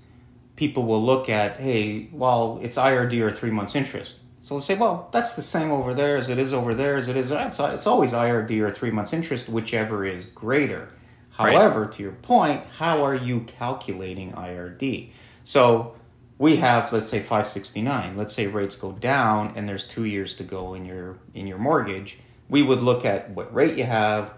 people 0.55 0.83
will 0.83 1.03
look 1.03 1.27
at, 1.27 1.59
hey, 1.59 2.09
well, 2.13 2.59
it's 2.61 2.77
IRD 2.77 3.19
or 3.21 3.31
three 3.31 3.51
months 3.51 3.75
interest. 3.75 4.17
So 4.41 4.55
they'll 4.55 4.61
say, 4.61 4.75
well, 4.75 5.09
that's 5.11 5.35
the 5.35 5.41
same 5.41 5.71
over 5.71 5.93
there 5.93 6.17
as 6.17 6.29
it 6.29 6.37
is 6.37 6.53
over 6.53 6.73
there 6.73 6.95
as 6.95 7.07
it 7.07 7.17
is. 7.17 7.31
It's, 7.31 7.59
it's 7.59 7.87
always 7.87 8.13
IRD 8.13 8.59
or 8.61 8.71
three 8.71 8.91
months 8.91 9.13
interest, 9.13 9.49
whichever 9.49 10.05
is 10.05 10.25
greater. 10.25 10.89
However, 11.31 11.83
right. 11.83 11.91
to 11.93 12.03
your 12.03 12.11
point, 12.11 12.63
how 12.77 13.03
are 13.03 13.15
you 13.15 13.41
calculating 13.41 14.33
IRD? 14.33 15.09
So 15.43 15.95
we 16.37 16.57
have, 16.57 16.91
let's 16.91 17.09
say, 17.09 17.19
569. 17.19 18.17
Let's 18.17 18.33
say 18.33 18.47
rates 18.47 18.75
go 18.75 18.91
down 18.93 19.53
and 19.55 19.67
there's 19.67 19.85
two 19.85 20.05
years 20.05 20.35
to 20.35 20.43
go 20.43 20.73
in 20.73 20.85
your 20.85 21.19
in 21.33 21.47
your 21.47 21.57
mortgage. 21.57 22.19
We 22.49 22.63
would 22.63 22.81
look 22.81 23.05
at 23.05 23.29
what 23.29 23.53
rate 23.53 23.77
you 23.77 23.85
have, 23.85 24.33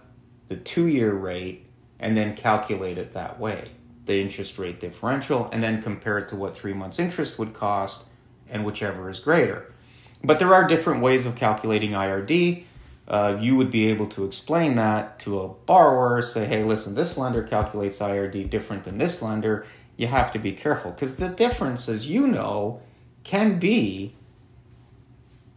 the 0.48 0.56
two 0.56 0.88
year 0.88 1.14
rate 1.14 1.66
and 2.00 2.18
then 2.18 2.36
calculate 2.36 2.98
it 2.98 3.14
that 3.14 3.40
way 3.40 3.72
the 4.06 4.20
interest 4.20 4.58
rate 4.58 4.80
differential 4.80 5.50
and 5.52 5.64
then 5.64 5.82
compare 5.82 6.18
it 6.18 6.28
to 6.30 6.36
what 6.36 6.56
three 6.56 6.74
months 6.74 7.00
interest 7.00 7.40
would 7.40 7.54
cost 7.54 8.06
and 8.50 8.66
whichever 8.66 9.10
is 9.10 9.20
greater. 9.20 9.72
But 10.24 10.40
there 10.40 10.54
are 10.54 10.68
different 10.68 11.02
ways 11.02 11.26
of 11.26 11.36
calculating 11.36 11.94
ird 11.94 12.66
uh, 13.06 13.38
you 13.40 13.58
would 13.58 13.70
be 13.70 13.88
able 13.88 14.08
to 14.08 14.24
explain 14.24 14.76
that 14.76 15.20
to 15.20 15.42
a 15.42 15.48
borrower 15.50 16.22
say 16.22 16.46
hey 16.46 16.64
listen 16.64 16.96
this 16.96 17.18
lender 17.18 17.44
calculates 17.44 18.02
ird 18.02 18.50
different 18.50 18.84
than 18.84 18.98
this 18.98 19.22
lender. 19.22 19.66
You 19.98 20.08
have 20.08 20.32
to 20.32 20.40
be 20.40 20.54
careful 20.54 20.92
because 20.92 21.18
the 21.18 21.30
difference 21.30 21.88
as 21.88 22.08
you 22.08 22.28
know 22.28 22.82
can 23.24 23.60
be 23.60 24.16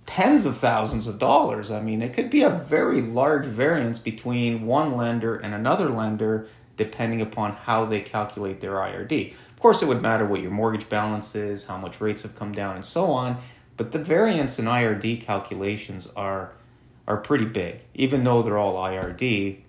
tens 0.06 0.46
of 0.46 0.56
thousands 0.56 1.08
of 1.08 1.18
dollars. 1.18 1.70
I 1.70 1.80
mean, 1.80 2.00
it 2.00 2.14
could 2.14 2.30
be 2.30 2.42
a 2.42 2.50
very 2.50 3.02
large 3.02 3.44
variance 3.44 3.98
between 3.98 4.64
one 4.64 4.96
lender 4.96 5.36
and 5.36 5.54
another 5.54 5.88
lender 5.90 6.48
depending 6.76 7.20
upon 7.20 7.52
how 7.52 7.84
they 7.84 8.00
calculate 8.00 8.60
their 8.60 8.74
IRD. 8.74 9.32
Of 9.32 9.60
course, 9.60 9.82
it 9.82 9.88
would 9.88 10.02
matter 10.02 10.26
what 10.26 10.42
your 10.42 10.50
mortgage 10.50 10.88
balance 10.88 11.34
is, 11.34 11.64
how 11.64 11.78
much 11.78 12.00
rates 12.00 12.22
have 12.22 12.36
come 12.36 12.52
down, 12.52 12.76
and 12.76 12.84
so 12.84 13.10
on. 13.12 13.38
But 13.76 13.92
the 13.92 13.98
variance 13.98 14.58
in 14.58 14.66
IRD 14.66 15.22
calculations 15.22 16.08
are 16.16 16.52
are 17.08 17.16
pretty 17.16 17.44
big, 17.44 17.80
even 17.94 18.24
though 18.24 18.42
they're 18.42 18.58
all 18.58 18.74
IRD. 18.74 19.60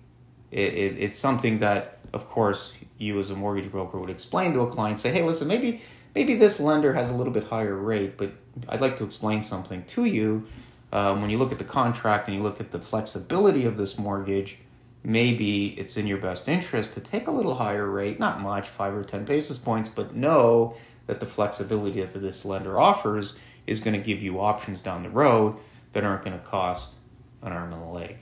It, 0.50 0.60
it, 0.74 0.98
it's 0.98 1.18
something 1.18 1.60
that, 1.60 1.98
of 2.12 2.28
course, 2.28 2.72
you 2.98 3.20
as 3.20 3.30
a 3.30 3.36
mortgage 3.36 3.70
broker 3.70 3.98
would 3.98 4.10
explain 4.10 4.54
to 4.54 4.60
a 4.60 4.70
client. 4.70 4.98
Say, 4.98 5.12
hey, 5.12 5.22
listen, 5.22 5.46
maybe 5.46 5.82
maybe 6.18 6.34
this 6.34 6.58
lender 6.58 6.94
has 6.94 7.10
a 7.10 7.14
little 7.14 7.32
bit 7.32 7.44
higher 7.44 7.76
rate, 7.76 8.16
but 8.16 8.32
I'd 8.68 8.80
like 8.80 8.96
to 8.96 9.04
explain 9.04 9.44
something 9.44 9.84
to 9.84 10.04
you. 10.04 10.48
Um, 10.92 11.20
when 11.20 11.30
you 11.30 11.38
look 11.38 11.52
at 11.52 11.58
the 11.58 11.64
contract 11.64 12.26
and 12.26 12.36
you 12.36 12.42
look 12.42 12.60
at 12.60 12.72
the 12.72 12.80
flexibility 12.80 13.64
of 13.64 13.76
this 13.76 13.96
mortgage, 13.96 14.58
maybe 15.04 15.78
it's 15.78 15.96
in 15.96 16.08
your 16.08 16.18
best 16.18 16.48
interest 16.48 16.94
to 16.94 17.00
take 17.00 17.28
a 17.28 17.30
little 17.30 17.54
higher 17.54 17.86
rate, 17.86 18.18
not 18.18 18.40
much, 18.40 18.66
five 18.66 18.94
or 18.94 19.04
10 19.04 19.26
basis 19.26 19.58
points, 19.58 19.88
but 19.88 20.16
know 20.16 20.76
that 21.06 21.20
the 21.20 21.26
flexibility 21.26 22.02
that 22.02 22.20
this 22.20 22.44
lender 22.44 22.80
offers 22.80 23.38
is 23.68 23.78
going 23.78 23.94
to 23.94 24.04
give 24.04 24.20
you 24.20 24.40
options 24.40 24.82
down 24.82 25.04
the 25.04 25.10
road 25.10 25.54
that 25.92 26.02
aren't 26.02 26.24
going 26.24 26.36
to 26.36 26.44
cost 26.44 26.94
an 27.42 27.52
arm 27.52 27.72
and 27.72 27.80
a 27.80 27.86
leg. 27.86 28.16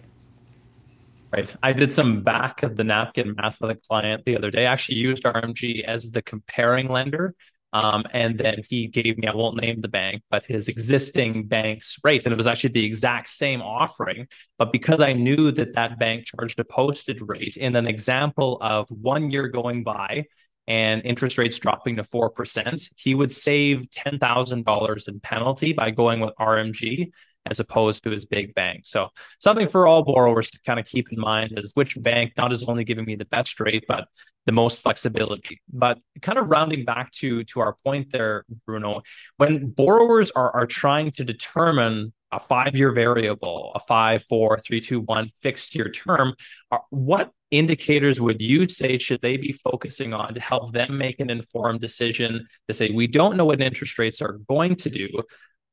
Right. 1.33 1.57
I 1.63 1.73
did 1.73 1.95
some 1.95 2.23
back 2.23 2.63
of 2.63 2.77
the 2.77 2.85
napkin 2.85 3.35
math 3.37 3.59
with 3.59 3.71
a 3.71 3.75
client 3.75 4.27
the 4.27 4.37
other 4.37 4.51
day. 4.51 4.67
I 4.67 4.73
actually 4.73 4.99
used 4.99 5.23
RMG 5.23 5.83
as 5.83 6.11
the 6.11 6.21
comparing 6.21 6.89
lender 6.89 7.35
um, 7.73 8.05
and 8.13 8.39
then 8.39 8.63
he 8.69 8.87
gave 8.87 9.19
me, 9.19 9.27
I 9.27 9.35
won't 9.35 9.61
name 9.61 9.81
the 9.81 9.89
bank, 9.89 10.23
but 10.31 10.45
his 10.45 10.69
existing 10.69 11.47
bank's 11.47 11.97
rate. 12.05 12.25
And 12.25 12.33
it 12.33 12.37
was 12.37 12.47
actually 12.47 12.73
the 12.73 12.85
exact 12.85 13.29
same 13.29 13.61
offering. 13.61 14.29
But 14.59 14.73
because 14.73 15.01
I 15.03 15.13
knew 15.13 15.51
that 15.53 15.75
that 15.75 15.99
bank 15.99 16.27
charged 16.27 16.59
a 16.61 16.65
posted 16.65 17.21
rate 17.21 17.57
in 17.57 17.77
an 17.77 17.87
example 17.87 18.59
of 18.61 18.89
one 18.91 19.31
year 19.31 19.49
going 19.49 19.83
by 19.85 20.25
and 20.69 21.03
interest 21.05 21.39
rates 21.39 21.59
dropping 21.59 21.97
to 21.97 22.03
4%, 22.03 22.89
he 22.97 23.15
would 23.15 23.33
save 23.33 23.87
$10,000 23.91 25.09
in 25.09 25.21
penalty 25.21 25.73
by 25.73 25.91
going 25.91 26.21
with 26.21 26.35
RMG 26.41 27.11
as 27.47 27.61
opposed 27.61 28.05
to 28.05 28.11
his 28.11 28.25
big 28.25 28.55
bank. 28.55 28.83
So 28.85 29.09
something 29.39 29.69
for 29.69 29.87
all 29.87 30.03
borrowers 30.03 30.51
to 30.51 30.59
kind 30.67 30.79
of 30.79 30.87
keep 30.87 31.13
in 31.13 31.19
mind 31.19 31.59
is 31.59 31.73
which 31.75 32.01
bank 32.01 32.33
not 32.37 32.53
is 32.53 32.65
only 32.65 32.85
giving 32.85 33.05
me 33.05 33.17
the 33.17 33.25
best 33.27 33.59
rate, 33.61 33.85
but 33.89 34.09
the 34.47 34.53
most 34.53 34.81
flexibility. 34.81 35.61
But 35.73 35.99
kind 36.23 36.39
of 36.39 36.49
rounding 36.49 36.85
back 36.85 37.11
to 37.13 37.45
to 37.45 37.61
our 37.61 37.77
point 37.85 38.13
there, 38.13 38.45
Bruno, 38.65 39.03
when 39.37 39.71
borrowers 39.71 40.31
are 40.33 40.55
are 40.55 40.67
trying 40.67 41.11
to 41.13 41.25
determine 41.25 42.13
a 42.33 42.41
five-year 42.41 42.93
variable, 42.93 43.73
a 43.75 43.81
five, 43.81 44.25
four, 44.25 44.59
three, 44.59 44.81
two, 44.81 45.01
one 45.01 45.31
fixed 45.43 45.75
year 45.75 45.89
term, 45.89 46.35
are, 46.73 46.83
what 46.91 47.31
indicators 47.53 48.21
would 48.21 48.41
you 48.41 48.69
say 48.69 48.99
should 48.99 49.21
they 49.23 49.37
be 49.37 49.53
focusing 49.53 50.13
on 50.13 50.35
to 50.35 50.41
help 50.41 50.73
them 50.73 50.99
make 50.99 51.21
an 51.21 51.31
informed 51.31 51.81
decision 51.81 52.47
to 52.67 52.75
say 52.75 52.91
we 52.91 53.07
don't 53.07 53.37
know 53.37 53.45
what 53.45 53.61
interest 53.61 53.99
rates 53.99 54.21
are 54.21 54.39
going 54.49 54.75
to 54.75 54.91
do 54.91 55.09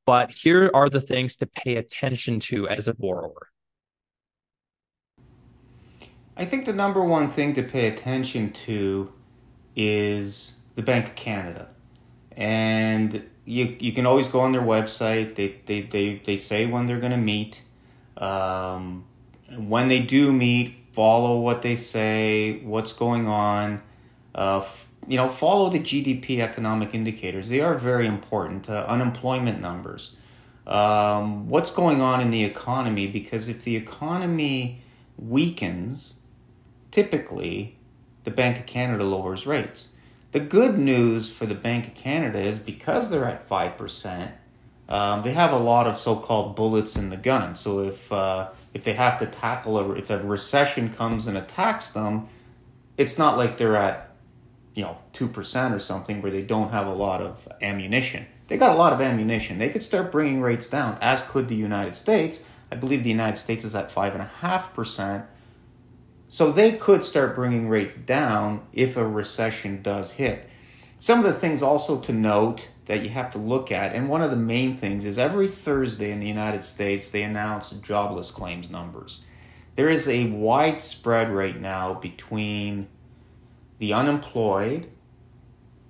but 0.05 0.31
here 0.31 0.69
are 0.73 0.89
the 0.89 1.01
things 1.01 1.35
to 1.37 1.45
pay 1.45 1.75
attention 1.75 2.39
to 2.39 2.67
as 2.67 2.87
a 2.87 2.93
borrower. 2.93 3.49
I 6.35 6.45
think 6.45 6.65
the 6.65 6.73
number 6.73 7.03
one 7.03 7.29
thing 7.29 7.53
to 7.53 7.63
pay 7.63 7.87
attention 7.87 8.51
to 8.51 9.13
is 9.75 10.55
the 10.75 10.81
Bank 10.81 11.07
of 11.09 11.15
Canada. 11.15 11.67
And 12.35 13.29
you, 13.45 13.75
you 13.79 13.91
can 13.91 14.05
always 14.05 14.27
go 14.27 14.39
on 14.39 14.51
their 14.51 14.61
website. 14.61 15.35
They, 15.35 15.59
they, 15.65 15.81
they, 15.81 16.21
they 16.25 16.37
say 16.37 16.65
when 16.65 16.87
they're 16.87 16.99
going 16.99 17.11
to 17.11 17.17
meet. 17.17 17.61
Um, 18.17 19.05
when 19.55 19.87
they 19.87 19.99
do 19.99 20.33
meet, 20.33 20.75
follow 20.91 21.39
what 21.39 21.61
they 21.61 21.75
say, 21.75 22.59
what's 22.63 22.93
going 22.93 23.27
on. 23.27 23.81
Uh, 24.33 24.65
you 25.07 25.17
know, 25.17 25.27
follow 25.27 25.69
the 25.69 25.79
GDP 25.79 26.39
economic 26.39 26.93
indicators. 26.93 27.49
They 27.49 27.61
are 27.61 27.75
very 27.75 28.07
important. 28.07 28.69
Uh, 28.69 28.85
unemployment 28.87 29.59
numbers. 29.61 30.15
Um, 30.65 31.49
what's 31.49 31.71
going 31.71 32.01
on 32.01 32.21
in 32.21 32.31
the 32.31 32.43
economy? 32.43 33.07
Because 33.07 33.47
if 33.47 33.63
the 33.63 33.75
economy 33.75 34.81
weakens, 35.17 36.15
typically 36.91 37.75
the 38.23 38.31
Bank 38.31 38.59
of 38.59 38.65
Canada 38.65 39.03
lowers 39.03 39.45
rates. 39.45 39.89
The 40.31 40.39
good 40.39 40.77
news 40.77 41.29
for 41.29 41.45
the 41.45 41.55
Bank 41.55 41.87
of 41.87 41.93
Canada 41.93 42.39
is 42.39 42.59
because 42.59 43.09
they're 43.09 43.25
at 43.25 43.47
5%, 43.47 44.31
um, 44.89 45.23
they 45.23 45.33
have 45.33 45.51
a 45.51 45.57
lot 45.57 45.87
of 45.87 45.97
so 45.97 46.15
called 46.15 46.55
bullets 46.55 46.95
in 46.95 47.09
the 47.09 47.17
gun. 47.17 47.55
So 47.55 47.79
if, 47.79 48.11
uh, 48.11 48.49
if 48.73 48.83
they 48.83 48.93
have 48.93 49.19
to 49.19 49.25
tackle 49.25 49.77
a, 49.77 49.91
if 49.93 50.09
a 50.09 50.23
recession 50.23 50.89
comes 50.89 51.27
and 51.27 51.37
attacks 51.37 51.89
them, 51.89 52.27
it's 52.97 53.17
not 53.17 53.37
like 53.37 53.57
they're 53.57 53.75
at 53.75 54.12
you 54.73 54.83
know, 54.83 54.97
2% 55.13 55.75
or 55.75 55.79
something 55.79 56.21
where 56.21 56.31
they 56.31 56.41
don't 56.41 56.71
have 56.71 56.87
a 56.87 56.93
lot 56.93 57.21
of 57.21 57.47
ammunition. 57.61 58.25
They 58.47 58.57
got 58.57 58.75
a 58.75 58.77
lot 58.77 58.93
of 58.93 59.01
ammunition. 59.01 59.59
They 59.59 59.69
could 59.69 59.83
start 59.83 60.11
bringing 60.11 60.41
rates 60.41 60.69
down, 60.69 60.97
as 61.01 61.21
could 61.23 61.47
the 61.47 61.55
United 61.55 61.95
States. 61.95 62.45
I 62.71 62.75
believe 62.75 63.03
the 63.03 63.09
United 63.09 63.37
States 63.37 63.63
is 63.63 63.75
at 63.75 63.91
5.5%. 63.91 65.25
So 66.27 66.51
they 66.51 66.73
could 66.73 67.05
start 67.05 67.35
bringing 67.35 67.69
rates 67.69 67.95
down 67.95 68.65
if 68.73 68.97
a 68.97 69.07
recession 69.07 69.83
does 69.83 70.13
hit. 70.13 70.49
Some 70.97 71.19
of 71.19 71.25
the 71.25 71.39
things 71.39 71.61
also 71.61 71.99
to 71.99 72.13
note 72.13 72.71
that 72.85 73.03
you 73.03 73.09
have 73.09 73.31
to 73.33 73.37
look 73.37 73.71
at, 73.71 73.93
and 73.93 74.09
one 74.09 74.21
of 74.21 74.31
the 74.31 74.37
main 74.37 74.75
things 74.75 75.05
is 75.05 75.17
every 75.17 75.47
Thursday 75.47 76.11
in 76.11 76.19
the 76.19 76.27
United 76.27 76.63
States, 76.63 77.09
they 77.09 77.23
announce 77.23 77.71
jobless 77.71 78.31
claims 78.31 78.69
numbers. 78.69 79.21
There 79.75 79.89
is 79.89 80.07
a 80.07 80.29
widespread 80.29 81.29
right 81.29 81.59
now 81.59 81.93
between 81.93 82.87
the 83.83 83.91
unemployed, 83.91 84.87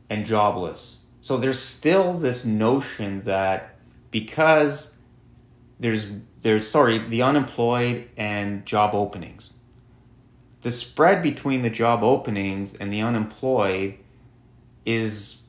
and 0.10 0.25
jobless. 0.25 0.97
So 1.21 1.38
there's 1.38 1.60
still 1.60 2.12
this 2.12 2.43
notion 2.43 3.21
that 3.21 3.75
because 4.10 4.97
there's 5.79 6.08
there's 6.41 6.67
sorry, 6.67 6.97
the 6.97 7.21
unemployed 7.21 8.10
and 8.17 8.65
job 8.65 8.95
openings. 8.95 9.51
The 10.63 10.71
spread 10.71 11.21
between 11.21 11.62
the 11.62 11.69
job 11.69 12.01
openings 12.01 12.73
and 12.73 12.91
the 12.91 13.01
unemployed 13.01 13.99
is 14.88 15.43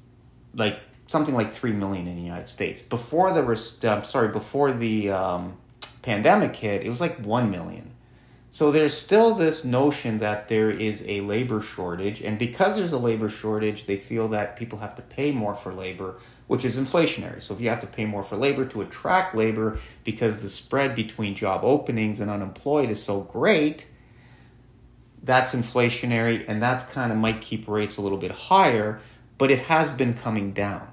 like 0.54 0.78
something 1.07 1.35
like 1.35 1.50
3 1.50 1.72
million 1.72 2.07
in 2.07 2.14
the 2.14 2.22
United 2.22 2.50
States. 2.50 2.83
Before 2.83 3.33
the 3.33 3.90
uh, 3.90 4.02
sorry, 4.02 4.28
before 4.28 4.70
the 4.70 5.09
um, 5.09 5.57
pandemic 6.02 6.54
hit, 6.57 6.83
it 6.83 6.90
was 6.90 7.00
like 7.00 7.16
1 7.20 7.50
million. 7.50 7.93
So 8.54 8.70
there's 8.70 8.96
still 8.96 9.34
this 9.34 9.64
notion 9.64 10.18
that 10.18 10.46
there 10.46 10.70
is 10.70 11.02
a 11.08 11.22
labor 11.22 11.60
shortage, 11.60 12.22
and 12.22 12.38
because 12.38 12.76
there's 12.76 12.92
a 12.92 12.98
labor 12.98 13.28
shortage, 13.28 13.86
they 13.86 13.96
feel 13.96 14.28
that 14.28 14.56
people 14.56 14.78
have 14.78 14.94
to 14.94 15.02
pay 15.02 15.32
more 15.32 15.56
for 15.56 15.74
labor, 15.74 16.20
which 16.46 16.64
is 16.64 16.78
inflationary. 16.78 17.42
So 17.42 17.54
if 17.54 17.60
you 17.60 17.68
have 17.68 17.80
to 17.80 17.88
pay 17.88 18.04
more 18.04 18.22
for 18.22 18.36
labor 18.36 18.64
to 18.66 18.82
attract 18.82 19.34
labor 19.34 19.80
because 20.04 20.40
the 20.40 20.48
spread 20.48 20.94
between 20.94 21.34
job 21.34 21.64
openings 21.64 22.20
and 22.20 22.30
unemployed 22.30 22.90
is 22.90 23.02
so 23.02 23.22
great, 23.22 23.88
that's 25.24 25.52
inflationary, 25.52 26.44
and 26.46 26.62
that's 26.62 26.84
kind 26.84 27.10
of 27.10 27.18
might 27.18 27.40
keep 27.40 27.66
rates 27.66 27.96
a 27.96 28.02
little 28.02 28.18
bit 28.18 28.30
higher, 28.30 29.00
but 29.36 29.50
it 29.50 29.58
has 29.58 29.90
been 29.90 30.14
coming 30.14 30.52
down. 30.52 30.86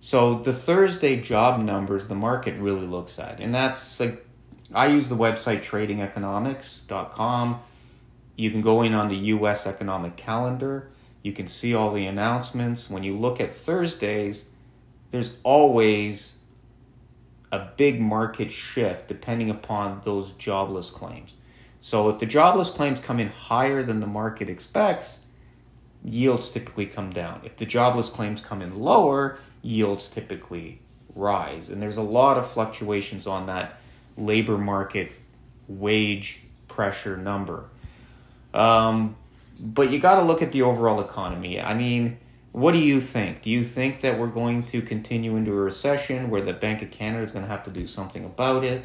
So 0.00 0.40
the 0.40 0.52
Thursday 0.52 1.18
job 1.18 1.62
numbers 1.62 2.08
the 2.08 2.14
market 2.14 2.60
really 2.60 2.86
looks 2.86 3.18
at, 3.18 3.40
and 3.40 3.54
that's 3.54 3.98
like 3.98 4.26
I 4.72 4.88
use 4.88 5.08
the 5.08 5.16
website 5.16 5.62
tradingeconomics.com. 5.64 7.60
You 8.36 8.50
can 8.50 8.62
go 8.62 8.82
in 8.82 8.94
on 8.94 9.08
the 9.08 9.16
US 9.16 9.66
economic 9.66 10.16
calendar. 10.16 10.90
You 11.22 11.32
can 11.32 11.48
see 11.48 11.74
all 11.74 11.92
the 11.92 12.06
announcements. 12.06 12.88
When 12.88 13.02
you 13.02 13.16
look 13.16 13.40
at 13.40 13.52
Thursdays, 13.52 14.50
there's 15.10 15.38
always 15.42 16.36
a 17.50 17.70
big 17.76 18.00
market 18.00 18.50
shift 18.50 19.08
depending 19.08 19.50
upon 19.50 20.02
those 20.04 20.32
jobless 20.32 20.90
claims. 20.90 21.36
So 21.80 22.08
if 22.08 22.18
the 22.18 22.26
jobless 22.26 22.70
claims 22.70 23.00
come 23.00 23.18
in 23.18 23.28
higher 23.28 23.82
than 23.82 24.00
the 24.00 24.06
market 24.06 24.50
expects, 24.50 25.20
yields 26.04 26.50
typically 26.50 26.86
come 26.86 27.12
down. 27.12 27.40
If 27.44 27.56
the 27.56 27.66
jobless 27.66 28.10
claims 28.10 28.40
come 28.40 28.60
in 28.60 28.78
lower, 28.78 29.38
yields 29.62 30.08
typically 30.08 30.80
rise. 31.14 31.70
And 31.70 31.80
there's 31.80 31.96
a 31.96 32.02
lot 32.02 32.36
of 32.36 32.50
fluctuations 32.50 33.26
on 33.26 33.46
that 33.46 33.80
labor 34.18 34.58
market 34.58 35.12
wage 35.68 36.40
pressure 36.66 37.16
number. 37.16 37.64
Um, 38.52 39.16
but 39.60 39.90
you 39.90 39.98
got 39.98 40.16
to 40.16 40.22
look 40.22 40.42
at 40.42 40.52
the 40.52 40.62
overall 40.62 41.00
economy. 41.00 41.60
I 41.60 41.74
mean, 41.74 42.18
what 42.52 42.72
do 42.72 42.78
you 42.78 43.00
think? 43.00 43.42
Do 43.42 43.50
you 43.50 43.64
think 43.64 44.00
that 44.00 44.18
we're 44.18 44.28
going 44.28 44.64
to 44.64 44.82
continue 44.82 45.36
into 45.36 45.52
a 45.52 45.56
recession 45.56 46.30
where 46.30 46.40
the 46.40 46.52
Bank 46.52 46.82
of 46.82 46.90
Canada 46.90 47.22
is 47.22 47.32
going 47.32 47.44
to 47.44 47.50
have 47.50 47.64
to 47.64 47.70
do 47.70 47.86
something 47.86 48.24
about 48.24 48.64
it? 48.64 48.84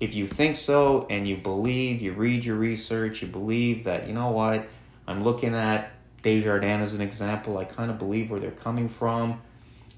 If 0.00 0.14
you 0.14 0.26
think 0.26 0.56
so 0.56 1.06
and 1.08 1.28
you 1.28 1.36
believe, 1.36 2.02
you 2.02 2.12
read 2.12 2.44
your 2.44 2.56
research, 2.56 3.22
you 3.22 3.28
believe 3.28 3.84
that, 3.84 4.08
you 4.08 4.14
know 4.14 4.30
what, 4.30 4.66
I'm 5.06 5.22
looking 5.22 5.54
at 5.54 5.92
Desjardins 6.22 6.82
as 6.82 6.94
an 6.94 7.00
example, 7.00 7.58
I 7.58 7.64
kind 7.64 7.90
of 7.90 7.98
believe 7.98 8.30
where 8.30 8.40
they're 8.40 8.50
coming 8.50 8.88
from, 8.88 9.40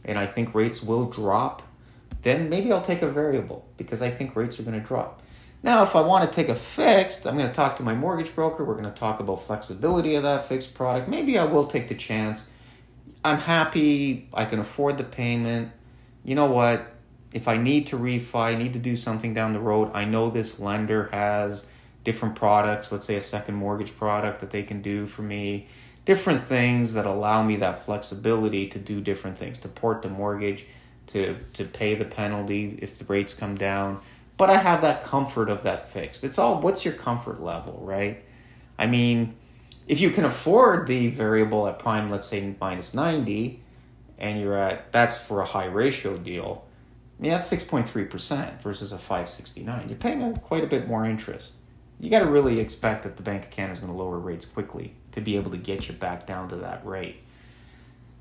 and 0.04 0.18
I 0.18 0.26
think 0.26 0.54
rates 0.54 0.82
will 0.82 1.06
drop 1.06 1.62
then 2.24 2.48
maybe 2.48 2.72
I'll 2.72 2.82
take 2.82 3.02
a 3.02 3.08
variable 3.08 3.64
because 3.76 4.02
I 4.02 4.10
think 4.10 4.34
rates 4.34 4.58
are 4.58 4.64
going 4.64 4.78
to 4.78 4.84
drop. 4.84 5.22
Now, 5.62 5.82
if 5.82 5.96
I 5.96 6.00
want 6.00 6.30
to 6.30 6.34
take 6.34 6.48
a 6.48 6.54
fixed, 6.54 7.26
I'm 7.26 7.38
going 7.38 7.48
to 7.48 7.54
talk 7.54 7.76
to 7.76 7.82
my 7.82 7.94
mortgage 7.94 8.34
broker. 8.34 8.64
We're 8.64 8.74
going 8.74 8.84
to 8.84 8.90
talk 8.90 9.20
about 9.20 9.44
flexibility 9.44 10.14
of 10.14 10.22
that 10.24 10.46
fixed 10.46 10.74
product. 10.74 11.08
Maybe 11.08 11.38
I 11.38 11.44
will 11.44 11.66
take 11.66 11.88
the 11.88 11.94
chance. 11.94 12.50
I'm 13.24 13.38
happy. 13.38 14.28
I 14.34 14.44
can 14.44 14.58
afford 14.58 14.98
the 14.98 15.04
payment. 15.04 15.72
You 16.24 16.34
know 16.34 16.46
what? 16.46 16.92
If 17.32 17.48
I 17.48 17.56
need 17.56 17.86
to 17.88 17.96
refi, 17.96 18.58
need 18.58 18.74
to 18.74 18.78
do 18.78 18.94
something 18.94 19.32
down 19.32 19.54
the 19.54 19.60
road, 19.60 19.90
I 19.94 20.04
know 20.04 20.30
this 20.30 20.60
lender 20.60 21.08
has 21.12 21.66
different 22.04 22.34
products, 22.36 22.92
let's 22.92 23.06
say 23.06 23.16
a 23.16 23.22
second 23.22 23.54
mortgage 23.54 23.96
product 23.96 24.40
that 24.40 24.50
they 24.50 24.62
can 24.62 24.82
do 24.82 25.06
for 25.06 25.22
me, 25.22 25.66
different 26.04 26.44
things 26.44 26.92
that 26.94 27.06
allow 27.06 27.42
me 27.42 27.56
that 27.56 27.84
flexibility 27.84 28.68
to 28.68 28.78
do 28.78 29.00
different 29.00 29.38
things, 29.38 29.58
to 29.60 29.68
port 29.68 30.02
the 30.02 30.08
mortgage, 30.08 30.66
to 31.08 31.38
to 31.54 31.64
pay 31.64 31.94
the 31.94 32.04
penalty 32.04 32.78
if 32.82 32.98
the 32.98 33.04
rates 33.04 33.34
come 33.34 33.56
down. 33.56 34.00
But 34.36 34.50
I 34.50 34.56
have 34.56 34.82
that 34.82 35.04
comfort 35.04 35.48
of 35.48 35.62
that 35.62 35.88
fixed. 35.88 36.24
It's 36.24 36.38
all 36.38 36.60
what's 36.60 36.84
your 36.84 36.94
comfort 36.94 37.42
level, 37.42 37.78
right? 37.82 38.24
I 38.78 38.86
mean, 38.86 39.36
if 39.86 40.00
you 40.00 40.10
can 40.10 40.24
afford 40.24 40.86
the 40.86 41.08
variable 41.08 41.68
at 41.68 41.78
prime, 41.78 42.10
let's 42.10 42.26
say 42.26 42.54
minus 42.60 42.94
90, 42.94 43.62
and 44.18 44.40
you're 44.40 44.56
at 44.56 44.90
that's 44.92 45.18
for 45.18 45.40
a 45.40 45.46
high 45.46 45.66
ratio 45.66 46.16
deal, 46.16 46.64
I 47.18 47.22
mean 47.22 47.32
that's 47.32 47.50
6.3% 47.50 48.60
versus 48.60 48.92
a 48.92 48.98
569. 48.98 49.88
You're 49.88 49.98
paying 49.98 50.22
a, 50.22 50.32
quite 50.32 50.64
a 50.64 50.68
bit 50.68 50.88
more 50.88 51.04
interest. 51.04 51.54
You 52.00 52.10
got 52.10 52.20
to 52.20 52.26
really 52.26 52.58
expect 52.58 53.04
that 53.04 53.16
the 53.16 53.22
Bank 53.22 53.44
of 53.44 53.50
Canada 53.50 53.74
is 53.74 53.78
going 53.80 53.92
to 53.92 53.98
lower 53.98 54.18
rates 54.18 54.44
quickly 54.44 54.94
to 55.12 55.20
be 55.20 55.36
able 55.36 55.52
to 55.52 55.56
get 55.56 55.88
you 55.88 55.94
back 55.94 56.26
down 56.26 56.48
to 56.48 56.56
that 56.56 56.84
rate. 56.84 57.23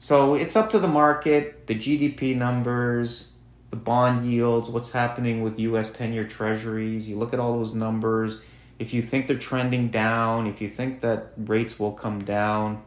So 0.04 0.34
it's 0.34 0.58
up 0.58 0.70
to 0.72 0.80
the 0.80 0.88
market, 0.90 1.66
the 1.66 1.76
GDP 1.76 2.36
numbers, 2.36 3.32
the 3.70 3.78
bond 3.78 4.30
yields, 4.30 4.70
what's 4.70 4.92
happening 4.92 5.42
with 5.42 5.58
US 5.58 5.94
10 5.94 6.12
year 6.12 6.26
treasuries. 6.26 7.08
You 7.08 7.16
look 7.16 7.34
at 7.34 7.40
all 7.40 7.58
those 7.58 7.74
numbers. 7.74 8.42
If 8.80 8.94
you 8.94 9.02
think 9.02 9.28
they're 9.28 9.38
trending 9.38 9.88
down, 9.88 10.46
if 10.46 10.60
you 10.60 10.68
think 10.68 11.00
that 11.00 11.32
rates 11.38 11.80
will 11.80 11.94
come 11.94 12.26
down, 12.26 12.84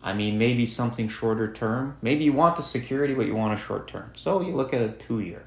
I 0.00 0.12
mean, 0.12 0.38
maybe 0.38 0.64
something 0.64 1.08
shorter 1.08 1.52
term. 1.52 1.96
Maybe 2.02 2.22
you 2.22 2.32
want 2.32 2.54
the 2.54 2.62
security, 2.62 3.14
but 3.14 3.26
you 3.26 3.34
want 3.34 3.58
a 3.58 3.60
short 3.60 3.88
term. 3.88 4.12
So 4.14 4.40
you 4.40 4.54
look 4.54 4.72
at 4.72 4.80
a 4.80 4.90
two 4.90 5.18
year 5.18 5.46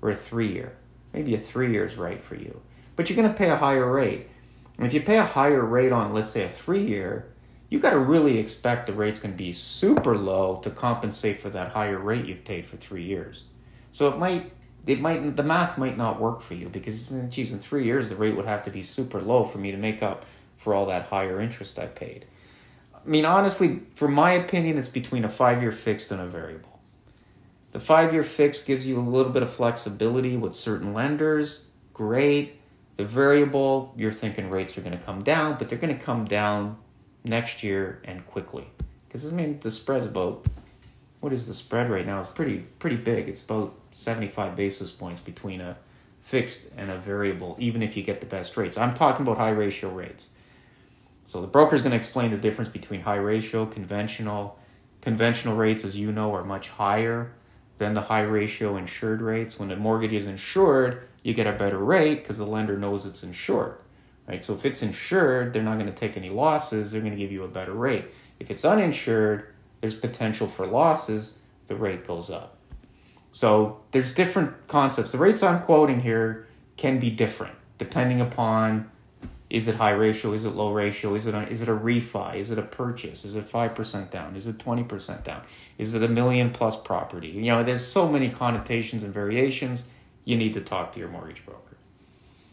or 0.00 0.08
a 0.08 0.14
three 0.14 0.50
year. 0.54 0.74
Maybe 1.12 1.34
a 1.34 1.38
three 1.38 1.70
year 1.70 1.84
is 1.84 1.96
right 1.96 2.22
for 2.22 2.34
you. 2.34 2.62
But 2.96 3.10
you're 3.10 3.16
going 3.16 3.28
to 3.28 3.36
pay 3.36 3.50
a 3.50 3.56
higher 3.56 3.92
rate. 3.92 4.30
And 4.78 4.86
if 4.86 4.94
you 4.94 5.02
pay 5.02 5.18
a 5.18 5.24
higher 5.26 5.62
rate 5.62 5.92
on, 5.92 6.14
let's 6.14 6.30
say, 6.30 6.44
a 6.44 6.48
three 6.48 6.86
year, 6.86 7.26
you 7.68 7.78
got 7.78 7.90
to 7.90 7.98
really 7.98 8.38
expect 8.38 8.86
the 8.86 8.92
rate's 8.92 9.18
going 9.18 9.34
to 9.34 9.38
be 9.38 9.52
super 9.52 10.16
low 10.16 10.60
to 10.62 10.70
compensate 10.70 11.40
for 11.40 11.50
that 11.50 11.72
higher 11.72 11.98
rate 11.98 12.26
you've 12.26 12.44
paid 12.44 12.66
for 12.66 12.76
three 12.76 13.04
years. 13.04 13.44
So 13.92 14.08
it 14.08 14.18
might, 14.18 14.52
it 14.86 15.00
might, 15.00 15.36
the 15.36 15.42
math 15.42 15.76
might 15.76 15.96
not 15.96 16.20
work 16.20 16.42
for 16.42 16.54
you 16.54 16.68
because, 16.68 17.06
geez, 17.28 17.50
in 17.50 17.58
three 17.58 17.84
years 17.84 18.08
the 18.08 18.16
rate 18.16 18.36
would 18.36 18.46
have 18.46 18.64
to 18.64 18.70
be 18.70 18.82
super 18.82 19.20
low 19.20 19.44
for 19.44 19.58
me 19.58 19.72
to 19.72 19.76
make 19.76 20.02
up 20.02 20.24
for 20.56 20.74
all 20.74 20.86
that 20.86 21.06
higher 21.06 21.40
interest 21.40 21.78
I 21.78 21.86
paid. 21.86 22.26
I 22.94 23.08
mean, 23.08 23.24
honestly, 23.24 23.82
for 23.94 24.08
my 24.08 24.32
opinion, 24.32 24.78
it's 24.78 24.88
between 24.88 25.24
a 25.24 25.28
five-year 25.28 25.72
fixed 25.72 26.10
and 26.10 26.20
a 26.20 26.26
variable. 26.26 26.80
The 27.72 27.80
five-year 27.80 28.24
fixed 28.24 28.66
gives 28.66 28.86
you 28.86 28.98
a 28.98 29.02
little 29.02 29.32
bit 29.32 29.42
of 29.42 29.50
flexibility 29.50 30.36
with 30.36 30.54
certain 30.54 30.94
lenders. 30.94 31.66
Great. 31.92 32.60
The 32.96 33.04
variable, 33.04 33.92
you're 33.96 34.12
thinking 34.12 34.50
rates 34.50 34.78
are 34.78 34.80
going 34.80 34.96
to 34.96 35.04
come 35.04 35.22
down, 35.22 35.56
but 35.58 35.68
they're 35.68 35.78
going 35.78 35.96
to 35.96 36.02
come 36.02 36.24
down 36.24 36.78
next 37.28 37.62
year 37.62 38.00
and 38.04 38.26
quickly. 38.26 38.68
Because 39.06 39.30
I 39.30 39.34
mean, 39.34 39.60
the 39.60 39.70
spread's 39.70 40.06
about 40.06 40.46
what 41.20 41.32
is 41.32 41.46
the 41.46 41.54
spread 41.54 41.90
right 41.90 42.06
now? 42.06 42.20
It's 42.20 42.28
pretty 42.28 42.58
pretty 42.78 42.96
big. 42.96 43.28
It's 43.28 43.42
about 43.42 43.74
75 43.92 44.56
basis 44.56 44.90
points 44.90 45.20
between 45.20 45.60
a 45.60 45.76
fixed 46.22 46.70
and 46.76 46.90
a 46.90 46.98
variable, 46.98 47.56
even 47.58 47.82
if 47.82 47.96
you 47.96 48.02
get 48.02 48.20
the 48.20 48.26
best 48.26 48.56
rates. 48.56 48.76
I'm 48.76 48.94
talking 48.94 49.24
about 49.24 49.38
high 49.38 49.50
ratio 49.50 49.90
rates. 49.90 50.30
So 51.24 51.40
the 51.40 51.46
broker 51.46 51.74
is 51.74 51.82
going 51.82 51.92
to 51.92 51.96
explain 51.96 52.30
the 52.30 52.36
difference 52.36 52.70
between 52.70 53.00
high 53.00 53.16
ratio, 53.16 53.66
conventional. 53.66 54.58
Conventional 55.00 55.56
rates, 55.56 55.84
as 55.84 55.96
you 55.96 56.10
know, 56.10 56.34
are 56.34 56.44
much 56.44 56.68
higher 56.68 57.32
than 57.78 57.94
the 57.94 58.00
high 58.00 58.22
ratio 58.22 58.76
insured 58.76 59.22
rates. 59.22 59.58
When 59.58 59.68
the 59.68 59.76
mortgage 59.76 60.12
is 60.12 60.26
insured, 60.26 61.06
you 61.22 61.34
get 61.34 61.46
a 61.46 61.52
better 61.52 61.78
rate 61.78 62.22
because 62.22 62.38
the 62.38 62.46
lender 62.46 62.76
knows 62.76 63.06
it's 63.06 63.22
insured. 63.22 63.78
Right? 64.28 64.44
So 64.44 64.54
if 64.54 64.64
it's 64.66 64.82
insured, 64.82 65.52
they're 65.52 65.62
not 65.62 65.74
going 65.74 65.86
to 65.86 65.92
take 65.92 66.16
any 66.16 66.30
losses. 66.30 66.92
They're 66.92 67.00
going 67.00 67.12
to 67.12 67.18
give 67.18 67.32
you 67.32 67.44
a 67.44 67.48
better 67.48 67.72
rate. 67.72 68.06
If 68.40 68.50
it's 68.50 68.64
uninsured, 68.64 69.54
there's 69.80 69.94
potential 69.94 70.48
for 70.48 70.66
losses. 70.66 71.38
The 71.68 71.76
rate 71.76 72.06
goes 72.06 72.30
up. 72.30 72.56
So 73.32 73.80
there's 73.92 74.14
different 74.14 74.66
concepts. 74.66 75.12
The 75.12 75.18
rates 75.18 75.42
I'm 75.42 75.62
quoting 75.62 76.00
here 76.00 76.46
can 76.76 76.98
be 76.98 77.10
different 77.10 77.54
depending 77.78 78.20
upon 78.20 78.90
is 79.48 79.68
it 79.68 79.76
high 79.76 79.92
ratio, 79.92 80.32
is 80.32 80.44
it 80.44 80.50
low 80.50 80.72
ratio, 80.72 81.14
is 81.14 81.26
it 81.26 81.34
a, 81.34 81.48
is 81.48 81.62
it 81.62 81.68
a 81.68 81.76
refi, 81.76 82.36
is 82.36 82.50
it 82.50 82.58
a 82.58 82.62
purchase, 82.62 83.24
is 83.24 83.36
it 83.36 83.48
5% 83.48 84.10
down, 84.10 84.34
is 84.34 84.46
it 84.46 84.58
20% 84.58 85.22
down, 85.22 85.42
is 85.78 85.94
it 85.94 86.02
a 86.02 86.08
million 86.08 86.50
plus 86.50 86.76
property? 86.76 87.28
You 87.28 87.42
know, 87.42 87.62
there's 87.62 87.86
so 87.86 88.08
many 88.08 88.28
connotations 88.28 89.04
and 89.04 89.14
variations. 89.14 89.84
You 90.24 90.36
need 90.36 90.54
to 90.54 90.60
talk 90.60 90.92
to 90.94 90.98
your 90.98 91.08
mortgage 91.08 91.46
broker. 91.46 91.65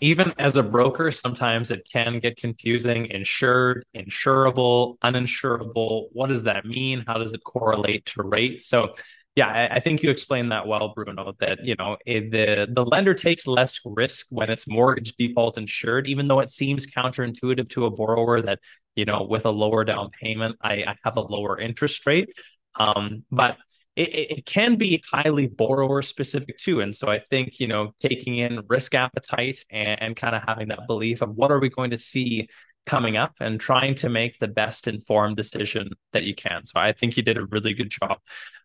Even 0.04 0.34
as 0.38 0.58
a 0.58 0.64
broker, 0.64 1.12
sometimes 1.12 1.72
it 1.72 1.88
can 1.90 2.20
get 2.20 2.36
confusing. 2.36 3.06
Insured, 3.06 3.86
insurable, 3.96 4.98
uninsurable. 5.00 6.08
What 6.12 6.28
does 6.28 6.44
that 6.44 6.66
mean? 6.66 7.06
How 7.08 7.18
does 7.20 7.32
it 7.32 7.42
correlate 7.46 8.06
to 8.08 8.24
rate? 8.24 8.62
So 8.62 8.96
yeah, 9.38 9.70
I, 9.72 9.80
think 9.80 10.04
you 10.04 10.10
explained 10.10 10.52
that 10.52 10.68
well, 10.68 10.90
Bruno. 10.94 11.32
That 11.40 11.64
you 11.64 11.76
know 11.76 11.96
the 12.06 12.68
the 12.70 12.86
lender 12.86 13.14
takes 13.14 13.48
less 13.48 13.80
risk 13.86 14.28
when 14.30 14.50
it's 14.50 14.68
mortgage 14.68 15.14
default 15.14 15.58
insured, 15.58 16.06
even 16.08 16.28
though 16.28 16.42
it 16.42 16.50
seems 16.50 16.86
counterintuitive 16.86 17.70
to 17.70 17.86
a 17.86 17.90
borrower 17.90 18.42
that 18.42 18.60
you 18.98 19.06
know 19.06 19.24
with 19.24 19.46
a 19.46 19.52
lower 19.52 19.86
down 19.86 20.10
payment, 20.22 20.58
I, 20.62 20.84
I 20.86 20.96
have 21.06 21.16
a 21.16 21.22
lower 21.22 21.58
interest 21.58 22.06
rate. 22.06 22.28
Um, 22.76 23.24
but 23.32 23.56
it, 23.96 24.38
it 24.38 24.46
can 24.46 24.76
be 24.76 25.04
highly 25.12 25.48
borrower 25.48 26.02
specific 26.02 26.58
too. 26.58 26.82
And 26.82 26.96
so 26.96 27.08
I 27.08 27.20
think, 27.20 27.60
you 27.60 27.68
know, 27.68 27.92
taking 28.02 28.38
in 28.38 28.62
risk 28.68 28.96
appetite 28.96 29.64
and, 29.70 30.02
and 30.02 30.16
kind 30.16 30.36
of 30.36 30.44
having 30.48 30.70
that 30.70 30.88
belief 30.88 31.22
of 31.22 31.36
what 31.36 31.52
are 31.52 31.60
we 31.60 31.70
going 31.70 31.92
to 31.92 32.00
see 32.00 32.48
coming 32.86 33.16
up 33.16 33.34
and 33.40 33.60
trying 33.60 33.96
to 33.96 34.10
make 34.10 34.40
the 34.40 34.48
best 34.48 34.88
informed 34.88 35.38
decision 35.38 35.90
that 36.12 36.24
you 36.24 36.36
can. 36.36 36.66
So 36.66 36.80
I 36.80 36.92
think 36.92 37.16
you 37.16 37.24
did 37.24 37.38
a 37.38 37.46
really 37.46 37.74
good 37.74 37.90
job 37.90 38.18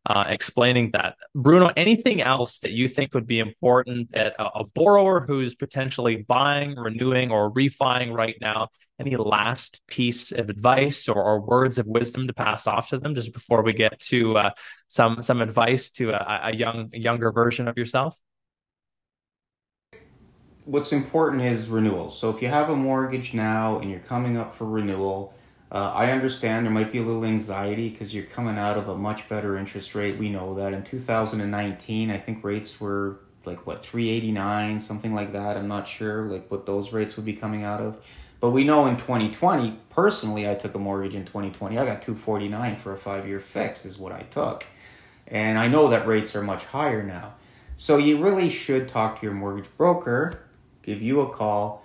uh, 0.06 0.24
explaining 0.26 0.90
that. 0.92 1.16
Bruno, 1.34 1.70
anything 1.76 2.20
else 2.20 2.58
that 2.58 2.72
you 2.72 2.88
think 2.88 3.14
would 3.14 3.26
be 3.26 3.38
important 3.38 4.10
that 4.12 4.34
a, 4.38 4.44
a 4.60 4.64
borrower 4.74 5.24
who's 5.26 5.54
potentially 5.54 6.16
buying, 6.16 6.74
renewing, 6.74 7.30
or 7.30 7.52
refining 7.52 8.12
right 8.12 8.36
now, 8.40 8.68
any 9.00 9.16
last 9.16 9.80
piece 9.86 10.32
of 10.32 10.48
advice 10.50 11.08
or, 11.08 11.22
or, 11.22 11.40
words 11.40 11.78
of 11.78 11.86
wisdom 11.86 12.26
to 12.26 12.32
pass 12.32 12.66
off 12.66 12.88
to 12.88 12.98
them 12.98 13.14
just 13.14 13.32
before 13.32 13.62
we 13.62 13.72
get 13.72 13.98
to 14.00 14.36
uh, 14.36 14.50
some 14.88 15.22
some 15.22 15.40
advice 15.40 15.90
to 15.90 16.10
a, 16.10 16.40
a 16.48 16.56
young 16.56 16.90
a 16.92 16.98
younger 16.98 17.30
version 17.30 17.68
of 17.68 17.78
yourself? 17.78 18.16
what's 20.68 20.92
important 20.92 21.40
is 21.40 21.66
renewal 21.66 22.10
So 22.10 22.28
if 22.28 22.42
you 22.42 22.48
have 22.48 22.68
a 22.68 22.76
mortgage 22.76 23.32
now 23.32 23.78
and 23.78 23.90
you're 23.90 24.00
coming 24.00 24.36
up 24.36 24.54
for 24.54 24.66
renewal, 24.66 25.32
uh, 25.72 25.92
I 25.94 26.10
understand 26.10 26.66
there 26.66 26.72
might 26.72 26.92
be 26.92 26.98
a 26.98 27.02
little 27.02 27.24
anxiety 27.24 27.88
because 27.88 28.14
you're 28.14 28.24
coming 28.24 28.58
out 28.58 28.76
of 28.76 28.88
a 28.88 28.94
much 28.94 29.30
better 29.30 29.56
interest 29.56 29.94
rate. 29.94 30.18
We 30.18 30.28
know 30.28 30.54
that 30.56 30.74
in 30.74 30.82
2019, 30.82 32.10
I 32.10 32.18
think 32.18 32.44
rates 32.44 32.78
were 32.78 33.20
like 33.46 33.66
what 33.66 33.82
389, 33.82 34.82
something 34.82 35.14
like 35.14 35.32
that. 35.32 35.56
I'm 35.56 35.68
not 35.68 35.88
sure 35.88 36.26
like 36.26 36.50
what 36.50 36.66
those 36.66 36.92
rates 36.92 37.16
would 37.16 37.24
be 37.24 37.32
coming 37.32 37.64
out 37.64 37.80
of. 37.80 37.96
But 38.40 38.50
we 38.50 38.64
know 38.64 38.86
in 38.86 38.96
2020, 38.96 39.78
personally, 39.90 40.48
I 40.48 40.54
took 40.54 40.74
a 40.74 40.78
mortgage 40.78 41.14
in 41.14 41.24
2020. 41.24 41.76
I 41.76 41.84
got 41.84 42.02
249 42.02 42.76
for 42.76 42.92
a 42.92 42.96
five 42.96 43.26
year 43.26 43.40
fixed, 43.40 43.84
is 43.84 43.98
what 43.98 44.12
I 44.12 44.22
took. 44.22 44.64
And 45.26 45.58
I 45.58 45.68
know 45.68 45.88
that 45.88 46.06
rates 46.06 46.34
are 46.36 46.42
much 46.42 46.64
higher 46.66 47.02
now. 47.02 47.34
So 47.76 47.96
you 47.96 48.22
really 48.22 48.48
should 48.48 48.88
talk 48.88 49.20
to 49.20 49.26
your 49.26 49.34
mortgage 49.34 49.68
broker 49.76 50.48
give 50.88 51.02
you 51.02 51.20
a 51.20 51.28
call, 51.28 51.84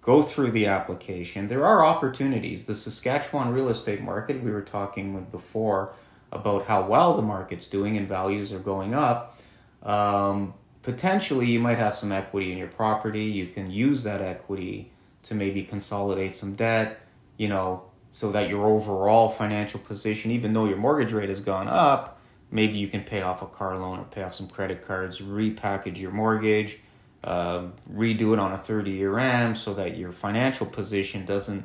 go 0.00 0.20
through 0.20 0.50
the 0.50 0.66
application. 0.66 1.46
There 1.46 1.64
are 1.64 1.84
opportunities. 1.86 2.64
The 2.64 2.74
Saskatchewan 2.74 3.52
real 3.52 3.68
estate 3.68 4.02
market, 4.02 4.42
we 4.42 4.50
were 4.50 4.62
talking 4.62 5.26
before 5.30 5.94
about 6.32 6.66
how 6.66 6.82
well 6.84 7.14
the 7.14 7.22
market's 7.22 7.68
doing 7.68 7.96
and 7.96 8.08
values 8.08 8.52
are 8.52 8.58
going 8.58 8.94
up. 8.94 9.38
Um, 9.84 10.54
potentially, 10.82 11.46
you 11.46 11.60
might 11.60 11.78
have 11.78 11.94
some 11.94 12.10
equity 12.10 12.50
in 12.50 12.58
your 12.58 12.66
property. 12.66 13.26
You 13.26 13.46
can 13.46 13.70
use 13.70 14.02
that 14.02 14.20
equity 14.20 14.90
to 15.24 15.34
maybe 15.34 15.62
consolidate 15.62 16.34
some 16.34 16.54
debt, 16.54 17.00
you 17.36 17.48
know, 17.48 17.84
so 18.12 18.32
that 18.32 18.48
your 18.48 18.66
overall 18.66 19.28
financial 19.28 19.80
position, 19.80 20.30
even 20.30 20.52
though 20.52 20.66
your 20.66 20.76
mortgage 20.76 21.12
rate 21.12 21.30
has 21.30 21.40
gone 21.40 21.68
up, 21.68 22.20
maybe 22.50 22.76
you 22.76 22.88
can 22.88 23.02
pay 23.02 23.22
off 23.22 23.40
a 23.42 23.46
car 23.46 23.78
loan 23.78 23.98
or 23.98 24.04
pay 24.04 24.22
off 24.22 24.34
some 24.34 24.48
credit 24.48 24.86
cards, 24.86 25.20
repackage 25.20 25.98
your 25.98 26.10
mortgage 26.10 26.80
uh, 27.24 27.66
redo 27.92 28.32
it 28.32 28.38
on 28.38 28.52
a 28.52 28.58
30 28.58 28.90
year 28.90 29.12
RAM 29.12 29.54
so 29.54 29.74
that 29.74 29.96
your 29.96 30.12
financial 30.12 30.66
position 30.66 31.24
doesn't, 31.24 31.64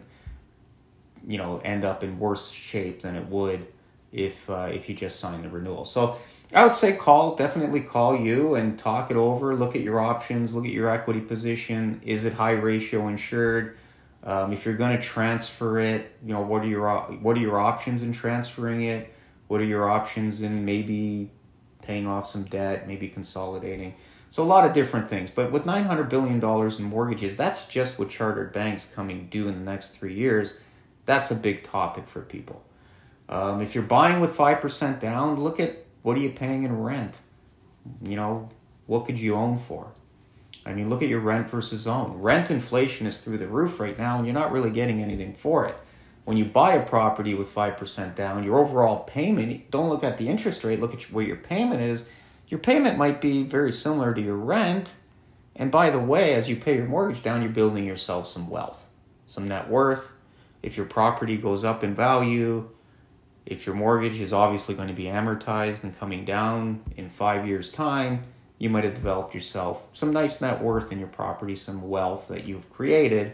you 1.28 1.38
know, 1.38 1.60
end 1.64 1.84
up 1.84 2.04
in 2.04 2.20
worse 2.20 2.52
shape 2.52 3.02
than 3.02 3.16
it 3.16 3.28
would 3.28 3.66
if 4.18 4.50
uh, 4.50 4.70
if 4.74 4.90
you 4.90 4.96
just 4.96 5.20
sign 5.20 5.44
the 5.44 5.50
renewal. 5.50 5.86
So 5.86 6.18
I 6.54 6.64
would 6.64 6.76
say 6.76 6.96
call, 6.96 7.36
definitely 7.36 7.82
call 7.82 8.18
you 8.18 8.56
and 8.56 8.78
talk 8.78 9.12
it 9.12 9.18
over. 9.18 9.56
Look 9.56 9.76
at 9.76 9.82
your 9.82 10.00
options. 10.00 10.54
Look 10.54 10.66
at 10.66 10.72
your 10.72 10.90
equity 10.90 11.22
position. 11.22 12.02
Is 12.04 12.26
it 12.26 12.34
high 12.34 12.52
ratio 12.52 13.08
insured? 13.08 13.78
Um, 14.24 14.52
if 14.52 14.66
you're 14.66 14.76
going 14.76 14.98
to 14.98 15.02
transfer 15.02 15.80
it, 15.80 16.18
you 16.26 16.34
know 16.34 16.42
what 16.42 16.64
are 16.64 16.68
your 16.68 17.00
what 17.22 17.38
are 17.38 17.42
your 17.42 17.60
options 17.60 18.02
in 18.02 18.12
transferring 18.12 18.84
it? 18.84 19.14
What 19.48 19.62
are 19.62 19.66
your 19.66 19.90
options 19.90 20.42
in 20.42 20.66
maybe 20.66 21.32
paying 21.82 22.08
off 22.08 22.28
some 22.28 22.44
debt, 22.46 22.88
maybe 22.88 23.08
consolidating? 23.08 23.94
So 24.30 24.44
a 24.44 24.46
lot 24.46 24.66
of 24.66 24.74
different 24.74 25.08
things. 25.08 25.32
But 25.32 25.54
with 25.54 25.64
$900 25.64 26.10
billion 26.10 26.44
in 26.44 26.84
mortgages, 26.84 27.38
that's 27.38 27.66
just 27.68 27.98
what 27.98 28.10
chartered 28.10 28.52
banks 28.52 28.92
coming 28.94 29.30
due 29.30 29.48
in 29.48 29.54
the 29.54 29.72
next 29.72 29.92
three 29.92 30.14
years. 30.14 30.56
That's 31.06 31.32
a 31.32 31.36
big 31.36 31.64
topic 31.64 32.10
for 32.10 32.22
people. 32.22 32.62
Um, 33.30 33.62
if 33.62 33.76
you're 33.76 33.84
buying 33.84 34.20
with 34.20 34.36
5% 34.36 35.00
down, 35.00 35.40
look 35.42 35.60
at 35.60 35.86
what 36.02 36.18
are 36.18 36.22
you 36.22 36.30
paying 36.30 36.64
in 36.64 36.82
rent? 36.82 37.20
You 38.02 38.16
know, 38.16 38.50
what 38.86 39.06
could 39.06 39.20
you 39.20 39.36
own 39.36 39.60
for? 39.60 39.92
I 40.66 40.74
mean, 40.74 40.90
look 40.90 41.02
at 41.02 41.10
your 41.10 41.20
rent 41.20 41.50
versus 41.50 41.88
own. 41.88 42.20
Rent 42.20 42.52
inflation 42.52 43.08
is 43.08 43.20
through 43.20 43.38
the 43.38 43.48
roof 43.48 43.80
right 43.80 43.98
now, 43.98 44.18
and 44.18 44.26
you're 44.26 44.34
not 44.34 44.52
really 44.52 44.70
getting 44.70 45.02
anything 45.02 45.34
for 45.34 45.66
it. 45.66 45.76
When 46.26 46.36
you 46.36 46.44
buy 46.44 46.74
a 46.74 46.86
property 46.86 47.34
with 47.34 47.54
5% 47.54 48.16
down, 48.16 48.44
your 48.44 48.60
overall 48.60 49.06
payment, 49.06 49.72
don't 49.72 49.88
look 49.88 50.04
at 50.04 50.18
the 50.18 50.28
interest 50.28 50.64
rate, 50.66 50.82
look 50.82 50.94
at 50.94 51.04
where 51.04 51.26
your 51.26 51.38
payment 51.38 51.82
is. 51.82 52.06
Your 52.50 52.60
payment 52.60 52.98
might 52.98 53.22
be 53.22 53.44
very 53.44 53.72
similar 53.72 54.14
to 54.14 54.22
your 54.22 54.36
rent. 54.36 54.94
And 55.56 55.72
by 55.72 55.90
the 55.90 56.00
way, 56.00 56.34
as 56.34 56.50
you 56.50 56.58
pay 56.58 56.76
your 56.76 56.86
mortgage 56.86 57.24
down, 57.24 57.42
you're 57.42 57.52
building 57.52 57.86
yourself 57.86 58.28
some 58.28 58.50
wealth, 58.50 58.90
some 59.26 59.48
net 59.48 59.70
worth. 59.70 60.12
If 60.62 60.76
your 60.76 60.86
property 60.86 61.38
goes 61.38 61.64
up 61.64 61.82
in 61.82 61.96
value, 61.96 62.70
if 63.48 63.66
your 63.66 63.76
mortgage 63.76 64.20
is 64.20 64.34
obviously 64.34 64.76
going 64.76 64.90
to 64.90 64.94
be 64.94 65.06
amortized 65.06 65.82
and 65.84 65.98
coming 65.98 66.26
down 66.26 66.82
in 66.98 67.10
five 67.10 67.48
years' 67.48 67.72
time, 67.72 68.26
you 68.60 68.70
might 68.70 68.84
have 68.84 68.94
developed 68.94 69.34
yourself 69.34 69.84
some 69.94 70.12
nice 70.12 70.42
net 70.42 70.62
worth 70.62 70.92
in 70.92 71.00
your 71.00 71.08
property, 71.08 71.56
some 71.56 71.90
wealth 71.90 72.28
that 72.28 72.46
you've 72.46 72.70
created 72.70 73.34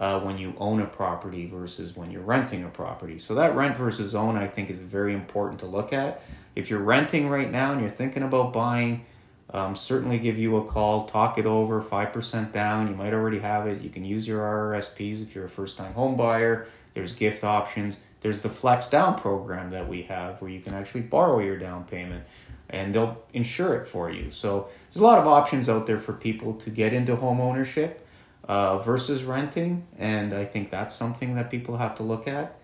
uh, 0.00 0.18
when 0.18 0.36
you 0.36 0.52
own 0.58 0.80
a 0.80 0.86
property 0.86 1.46
versus 1.46 1.94
when 1.94 2.10
you're 2.10 2.22
renting 2.22 2.64
a 2.64 2.68
property. 2.68 3.18
So 3.18 3.36
that 3.36 3.54
rent 3.54 3.76
versus 3.76 4.16
own, 4.16 4.36
I 4.36 4.48
think, 4.48 4.68
is 4.68 4.80
very 4.80 5.14
important 5.14 5.60
to 5.60 5.66
look 5.66 5.92
at. 5.92 6.22
If 6.56 6.68
you're 6.68 6.80
renting 6.80 7.28
right 7.28 7.50
now 7.50 7.70
and 7.70 7.80
you're 7.80 7.88
thinking 7.88 8.24
about 8.24 8.52
buying, 8.52 9.06
um, 9.50 9.76
certainly 9.76 10.18
give 10.18 10.38
you 10.38 10.56
a 10.56 10.64
call, 10.64 11.06
talk 11.06 11.38
it 11.38 11.46
over, 11.46 11.80
5% 11.80 12.52
down. 12.52 12.88
You 12.88 12.96
might 12.96 13.12
already 13.12 13.38
have 13.38 13.68
it. 13.68 13.80
You 13.80 13.90
can 13.90 14.04
use 14.04 14.26
your 14.26 14.40
RRSPs 14.40 15.22
if 15.22 15.36
you're 15.36 15.44
a 15.44 15.50
first 15.50 15.76
time 15.76 15.92
home 15.92 16.16
buyer. 16.16 16.66
There's 16.94 17.12
gift 17.12 17.44
options. 17.44 18.00
There's 18.22 18.42
the 18.42 18.48
flex 18.48 18.88
down 18.88 19.18
program 19.18 19.70
that 19.70 19.88
we 19.88 20.02
have 20.04 20.40
where 20.40 20.50
you 20.50 20.60
can 20.60 20.74
actually 20.74 21.02
borrow 21.02 21.40
your 21.40 21.58
down 21.58 21.84
payment 21.84 22.24
and 22.70 22.94
they'll 22.94 23.22
insure 23.34 23.74
it 23.74 23.86
for 23.86 24.10
you. 24.10 24.30
So 24.30 24.68
there's 24.90 25.02
a 25.02 25.04
lot 25.04 25.18
of 25.18 25.26
options 25.26 25.68
out 25.68 25.86
there 25.86 25.98
for 25.98 26.14
people 26.14 26.54
to 26.54 26.70
get 26.70 26.92
into 26.92 27.16
home 27.16 27.40
ownership 27.40 28.06
uh, 28.44 28.78
versus 28.78 29.24
renting, 29.24 29.86
and 29.98 30.32
I 30.32 30.44
think 30.44 30.70
that's 30.70 30.94
something 30.94 31.34
that 31.34 31.50
people 31.50 31.76
have 31.76 31.94
to 31.96 32.02
look 32.02 32.26
at. 32.26 32.58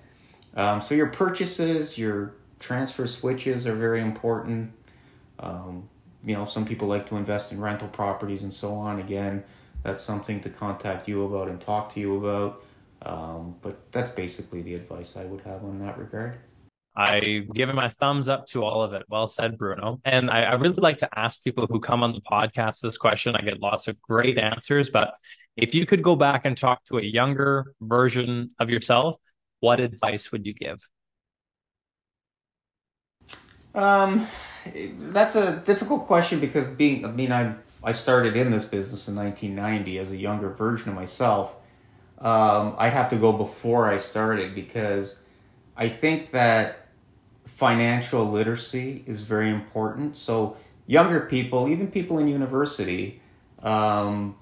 Um, 0.57 0.81
so 0.81 0.95
your 0.95 1.09
purchases, 1.09 1.99
your 1.99 2.35
transfer 2.59 3.07
switches 3.07 3.67
are 3.67 3.75
very 3.75 4.01
important. 4.01 4.73
Um, 5.39 5.89
you 6.25 6.35
know, 6.35 6.47
some 6.47 6.65
people 6.65 6.89
like 6.89 7.07
to 7.09 7.17
invest 7.17 7.53
in 7.53 7.61
rental 7.61 7.89
properties 7.89 8.43
and 8.43 8.53
so 8.53 8.75
on. 8.75 8.99
Again, 8.99 9.45
that's 9.83 10.03
something 10.03 10.41
to 10.41 10.51
contact 10.51 11.07
you 11.07 11.25
about 11.25 11.49
and 11.49 11.61
talk 11.61 11.93
to 11.95 12.01
you 12.01 12.17
about. 12.17 12.65
Um, 13.03 13.57
but 13.63 13.93
that's 13.93 14.11
basically 14.11 14.63
the 14.63 14.75
advice 14.75 15.17
I 15.17 15.25
would 15.25 15.41
have 15.43 15.65
on 15.65 15.79
that 15.81 15.99
regard. 15.99 16.39
I 16.97 17.47
give 17.55 17.69
him 17.69 17.77
my 17.77 17.91
thumbs 18.01 18.29
up 18.29 18.47
to 18.47 18.65
all 18.65 18.83
of 18.83 18.93
it. 18.93 19.05
Well 19.09 19.29
said, 19.29 19.57
Bruno. 19.57 20.01
And 20.05 20.29
I, 20.31 20.43
I, 20.43 20.55
really 20.55 20.75
like 20.75 20.99
to 20.99 21.09
ask 21.17 21.45
people 21.45 21.69
who 21.69 21.79
come 21.79 22.03
on 22.03 22.13
the 22.13 22.21
podcast 22.21 22.81
this 22.81 22.99
question. 22.99 23.37
I 23.37 23.43
get 23.43 23.61
lots 23.61 23.87
of 23.87 24.03
great 24.03 24.37
answers, 24.37 24.91
but 24.91 25.15
if 25.57 25.77
you 25.77 25.87
could 25.87 26.03
go 26.03 26.17
back 26.17 26.45
and 26.45 26.57
talk 26.57 26.83
to 26.87 26.99
a 26.99 27.03
younger 27.03 27.73
version 27.81 28.51
of 28.59 28.69
yourself, 28.69 29.21
what 29.61 29.79
advice 29.79 30.33
would 30.33 30.45
you 30.45 30.55
give? 30.55 30.81
Um, 33.77 34.27
that's 34.99 35.37
a 35.37 35.63
difficult 35.65 36.07
question 36.09 36.41
because 36.41 36.67
being, 36.67 37.05
I 37.05 37.13
mean, 37.13 37.31
I 37.31 37.55
I 37.83 37.93
started 37.93 38.37
in 38.37 38.51
this 38.51 38.65
business 38.65 39.07
in 39.09 39.15
1990 39.15 39.99
as 39.99 40.11
a 40.11 40.17
younger 40.17 40.51
version 40.51 40.91
of 40.91 40.97
myself. 40.97 41.55
Um, 42.21 42.75
I'd 42.79 42.93
have 42.93 43.11
to 43.11 43.17
go 43.17 43.33
before 43.33 43.89
I 43.89 43.99
started 43.99 44.55
because 44.55 45.23
I 45.77 45.89
think 45.89 46.33
that 46.33 46.89
financial 47.47 48.25
literacy 48.29 49.05
is 49.07 49.23
very 49.23 49.51
important. 49.51 50.17
So 50.17 50.57
younger 50.87 51.21
people, 51.21 51.69
even 51.69 51.89
people 51.89 52.19
in 52.19 52.29
university, 52.29 53.21
um, 53.63 54.37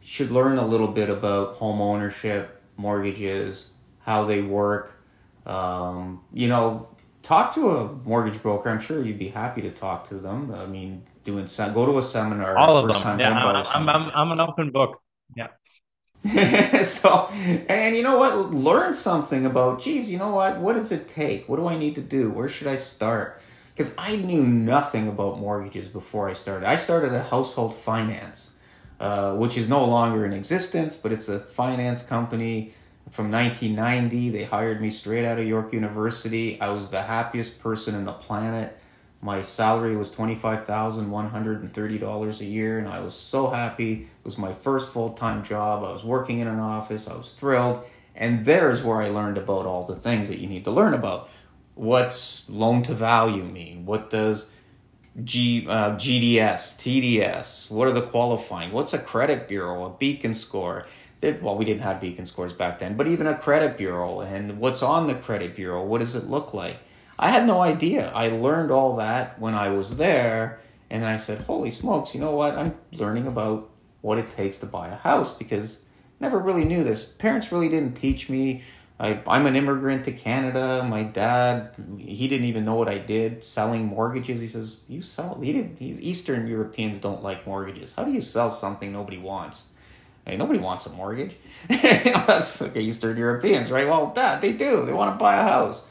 should 0.00 0.30
learn 0.30 0.58
a 0.58 0.66
little 0.66 0.88
bit 0.88 1.08
about 1.08 1.56
home 1.56 1.80
ownership, 1.80 2.62
mortgages, 2.76 3.70
how 4.00 4.24
they 4.24 4.42
work. 4.42 5.00
Um, 5.46 6.22
you 6.32 6.48
know, 6.48 6.88
talk 7.22 7.54
to 7.54 7.70
a 7.70 7.92
mortgage 8.04 8.40
broker. 8.42 8.68
I'm 8.68 8.80
sure 8.80 9.02
you'd 9.02 9.18
be 9.18 9.28
happy 9.28 9.62
to 9.62 9.70
talk 9.70 10.06
to 10.08 10.16
them. 10.16 10.54
I 10.54 10.66
mean, 10.66 11.02
doing 11.24 11.48
go 11.72 11.86
to 11.86 11.98
a 11.98 12.02
seminar. 12.02 12.56
All 12.58 12.76
of 12.76 12.88
them. 12.88 13.18
Yeah, 13.18 13.32
I'm, 13.32 13.88
I'm, 13.88 14.10
I'm 14.14 14.32
an 14.32 14.40
open 14.40 14.70
book. 14.70 15.00
Yeah. 15.34 15.48
so, 16.84 17.28
and 17.68 17.94
you 17.94 18.02
know 18.02 18.18
what? 18.18 18.54
Learn 18.54 18.94
something 18.94 19.44
about, 19.44 19.80
geez, 19.80 20.10
you 20.10 20.18
know 20.18 20.30
what? 20.30 20.56
What 20.58 20.74
does 20.74 20.90
it 20.90 21.06
take? 21.06 21.46
What 21.48 21.56
do 21.56 21.68
I 21.68 21.76
need 21.76 21.94
to 21.96 22.00
do? 22.00 22.30
Where 22.30 22.48
should 22.48 22.66
I 22.66 22.76
start? 22.76 23.42
Because 23.74 23.94
I 23.98 24.16
knew 24.16 24.42
nothing 24.42 25.06
about 25.06 25.38
mortgages 25.38 25.86
before 25.86 26.30
I 26.30 26.32
started. 26.32 26.66
I 26.66 26.76
started 26.76 27.12
at 27.12 27.26
Household 27.26 27.76
Finance, 27.76 28.52
uh, 29.00 29.34
which 29.34 29.58
is 29.58 29.68
no 29.68 29.84
longer 29.84 30.24
in 30.24 30.32
existence, 30.32 30.96
but 30.96 31.12
it's 31.12 31.28
a 31.28 31.40
finance 31.40 32.02
company 32.02 32.72
from 33.10 33.30
1990. 33.30 34.30
They 34.30 34.44
hired 34.44 34.80
me 34.80 34.88
straight 34.88 35.26
out 35.26 35.38
of 35.38 35.46
York 35.46 35.74
University. 35.74 36.58
I 36.58 36.70
was 36.70 36.88
the 36.88 37.02
happiest 37.02 37.60
person 37.60 37.94
in 37.94 38.04
the 38.04 38.12
planet. 38.12 38.78
My 39.24 39.40
salary 39.40 39.96
was 39.96 40.10
$25,130 40.10 42.40
a 42.40 42.44
year, 42.44 42.78
and 42.78 42.86
I 42.86 43.00
was 43.00 43.14
so 43.14 43.48
happy. 43.48 44.02
It 44.02 44.08
was 44.22 44.36
my 44.36 44.52
first 44.52 44.90
full 44.90 45.14
time 45.14 45.42
job. 45.42 45.82
I 45.82 45.92
was 45.92 46.04
working 46.04 46.40
in 46.40 46.46
an 46.46 46.60
office. 46.60 47.08
I 47.08 47.14
was 47.14 47.32
thrilled. 47.32 47.82
And 48.14 48.44
there's 48.44 48.82
where 48.82 49.00
I 49.00 49.08
learned 49.08 49.38
about 49.38 49.64
all 49.64 49.86
the 49.86 49.96
things 49.96 50.28
that 50.28 50.40
you 50.40 50.46
need 50.46 50.64
to 50.64 50.70
learn 50.70 50.92
about. 50.92 51.30
What's 51.74 52.50
loan 52.50 52.82
to 52.82 52.92
value 52.92 53.44
mean? 53.44 53.86
What 53.86 54.10
does 54.10 54.50
G, 55.24 55.66
uh, 55.66 55.92
GDS, 55.92 56.76
TDS? 56.76 57.70
What 57.70 57.88
are 57.88 57.92
the 57.92 58.02
qualifying? 58.02 58.72
What's 58.72 58.92
a 58.92 58.98
credit 58.98 59.48
bureau, 59.48 59.86
a 59.86 59.90
beacon 59.96 60.34
score? 60.34 60.84
well, 61.40 61.56
we 61.56 61.64
didn't 61.64 61.80
have 61.80 62.02
beacon 62.02 62.26
scores 62.26 62.52
back 62.52 62.78
then, 62.78 62.94
but 62.94 63.08
even 63.08 63.26
a 63.26 63.34
credit 63.34 63.78
bureau 63.78 64.20
and 64.20 64.58
what's 64.58 64.82
on 64.82 65.06
the 65.06 65.14
credit 65.14 65.56
bureau? 65.56 65.82
What 65.82 66.00
does 66.00 66.14
it 66.14 66.28
look 66.28 66.52
like? 66.52 66.76
I 67.18 67.30
had 67.30 67.46
no 67.46 67.60
idea. 67.60 68.10
I 68.12 68.28
learned 68.28 68.70
all 68.70 68.96
that 68.96 69.38
when 69.38 69.54
I 69.54 69.68
was 69.68 69.96
there, 69.96 70.60
and 70.90 71.02
then 71.02 71.08
I 71.10 71.16
said, 71.16 71.42
"Holy 71.42 71.70
smokes! 71.70 72.14
You 72.14 72.20
know 72.20 72.34
what? 72.34 72.56
I'm 72.56 72.74
learning 72.92 73.26
about 73.26 73.70
what 74.00 74.18
it 74.18 74.30
takes 74.30 74.58
to 74.58 74.66
buy 74.66 74.88
a 74.88 74.96
house 74.96 75.36
because 75.36 75.84
never 76.20 76.38
really 76.38 76.64
knew 76.64 76.84
this. 76.84 77.04
Parents 77.04 77.50
really 77.52 77.68
didn't 77.68 77.94
teach 77.94 78.28
me. 78.28 78.62
I, 78.98 79.20
I'm 79.26 79.46
an 79.46 79.56
immigrant 79.56 80.04
to 80.04 80.12
Canada. 80.12 80.86
My 80.88 81.02
dad, 81.02 81.74
he 81.98 82.28
didn't 82.28 82.46
even 82.46 82.64
know 82.64 82.76
what 82.76 82.88
I 82.88 82.98
did 82.98 83.42
selling 83.42 83.86
mortgages. 83.86 84.40
He 84.40 84.48
says, 84.48 84.76
"You 84.88 85.02
sell? 85.02 85.38
He 85.40 85.52
did. 85.52 85.80
Eastern 85.80 86.46
Europeans 86.46 86.98
don't 86.98 87.22
like 87.22 87.46
mortgages. 87.46 87.92
How 87.92 88.04
do 88.04 88.12
you 88.12 88.20
sell 88.20 88.50
something 88.50 88.92
nobody 88.92 89.18
wants?" 89.18 89.68
Hey, 90.26 90.38
nobody 90.38 90.58
wants 90.58 90.86
a 90.86 90.90
mortgage. 90.90 91.36
That's 91.68 92.62
like 92.62 92.76
Eastern 92.76 93.18
Europeans, 93.18 93.70
right? 93.70 93.86
Well, 93.86 94.06
that 94.14 94.40
they 94.40 94.52
do. 94.52 94.86
They 94.86 94.92
want 94.92 95.14
to 95.14 95.22
buy 95.22 95.36
a 95.36 95.42
house. 95.42 95.86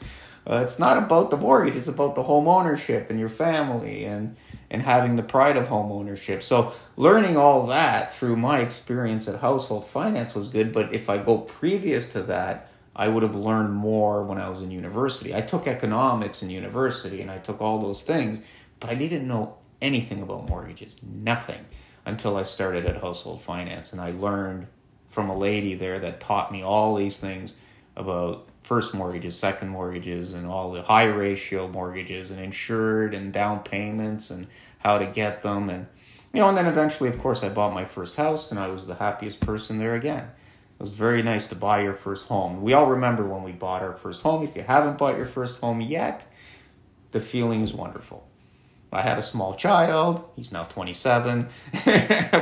Uh, 0.48 0.56
it's 0.56 0.78
not 0.78 0.98
about 0.98 1.30
the 1.30 1.36
mortgage; 1.36 1.76
it's 1.76 1.88
about 1.88 2.14
the 2.14 2.22
home 2.22 2.46
ownership 2.48 3.08
and 3.10 3.18
your 3.18 3.28
family 3.28 4.04
and 4.04 4.36
and 4.70 4.82
having 4.82 5.16
the 5.16 5.22
pride 5.22 5.56
of 5.56 5.68
home 5.68 5.92
ownership. 5.92 6.42
So 6.42 6.72
learning 6.96 7.36
all 7.36 7.66
that 7.66 8.14
through 8.14 8.36
my 8.36 8.58
experience 8.58 9.28
at 9.28 9.40
household 9.40 9.86
finance 9.86 10.34
was 10.34 10.48
good. 10.48 10.72
But 10.72 10.92
if 10.92 11.08
I 11.08 11.18
go 11.18 11.38
previous 11.38 12.10
to 12.12 12.22
that, 12.24 12.68
I 12.96 13.08
would 13.08 13.22
have 13.22 13.34
learned 13.34 13.72
more 13.72 14.22
when 14.24 14.38
I 14.38 14.48
was 14.48 14.62
in 14.62 14.70
university. 14.70 15.34
I 15.34 15.40
took 15.40 15.66
economics 15.66 16.42
in 16.42 16.50
university 16.50 17.20
and 17.22 17.30
I 17.30 17.38
took 17.38 17.60
all 17.60 17.78
those 17.78 18.02
things, 18.02 18.40
but 18.80 18.90
I 18.90 18.94
didn't 18.94 19.26
know 19.26 19.56
anything 19.80 20.22
about 20.22 20.48
mortgages, 20.48 20.98
nothing, 21.02 21.64
until 22.06 22.36
I 22.36 22.42
started 22.42 22.86
at 22.86 23.00
household 23.00 23.42
finance. 23.42 23.92
And 23.92 24.00
I 24.00 24.12
learned 24.12 24.66
from 25.10 25.28
a 25.28 25.36
lady 25.36 25.74
there 25.74 25.98
that 26.00 26.20
taught 26.20 26.52
me 26.52 26.62
all 26.62 26.94
these 26.94 27.18
things 27.18 27.54
about 27.96 28.48
first 28.64 28.94
mortgages, 28.94 29.38
second 29.38 29.68
mortgages, 29.68 30.32
and 30.32 30.46
all 30.46 30.72
the 30.72 30.82
high 30.82 31.04
ratio 31.04 31.68
mortgages 31.68 32.30
and 32.30 32.40
insured 32.40 33.14
and 33.14 33.32
down 33.32 33.62
payments 33.62 34.30
and 34.30 34.48
how 34.78 34.98
to 34.98 35.06
get 35.06 35.42
them. 35.42 35.68
And, 35.68 35.86
you 36.32 36.40
know, 36.40 36.48
and 36.48 36.56
then 36.56 36.66
eventually, 36.66 37.10
of 37.10 37.18
course, 37.18 37.44
I 37.44 37.50
bought 37.50 37.74
my 37.74 37.84
first 37.84 38.16
house 38.16 38.50
and 38.50 38.58
I 38.58 38.68
was 38.68 38.86
the 38.86 38.94
happiest 38.96 39.40
person 39.40 39.78
there 39.78 39.94
again. 39.94 40.24
It 40.24 40.82
was 40.82 40.92
very 40.92 41.22
nice 41.22 41.46
to 41.48 41.54
buy 41.54 41.82
your 41.82 41.94
first 41.94 42.26
home. 42.26 42.62
We 42.62 42.72
all 42.72 42.86
remember 42.86 43.28
when 43.28 43.42
we 43.42 43.52
bought 43.52 43.82
our 43.82 43.92
first 43.92 44.22
home. 44.22 44.42
If 44.42 44.56
you 44.56 44.62
haven't 44.62 44.98
bought 44.98 45.16
your 45.16 45.26
first 45.26 45.60
home 45.60 45.80
yet, 45.80 46.26
the 47.12 47.20
feeling 47.20 47.62
is 47.62 47.72
wonderful. 47.72 48.26
I 48.94 49.02
had 49.02 49.18
a 49.18 49.22
small 49.22 49.54
child. 49.54 50.24
He's 50.36 50.52
now 50.52 50.64
27. 50.64 51.48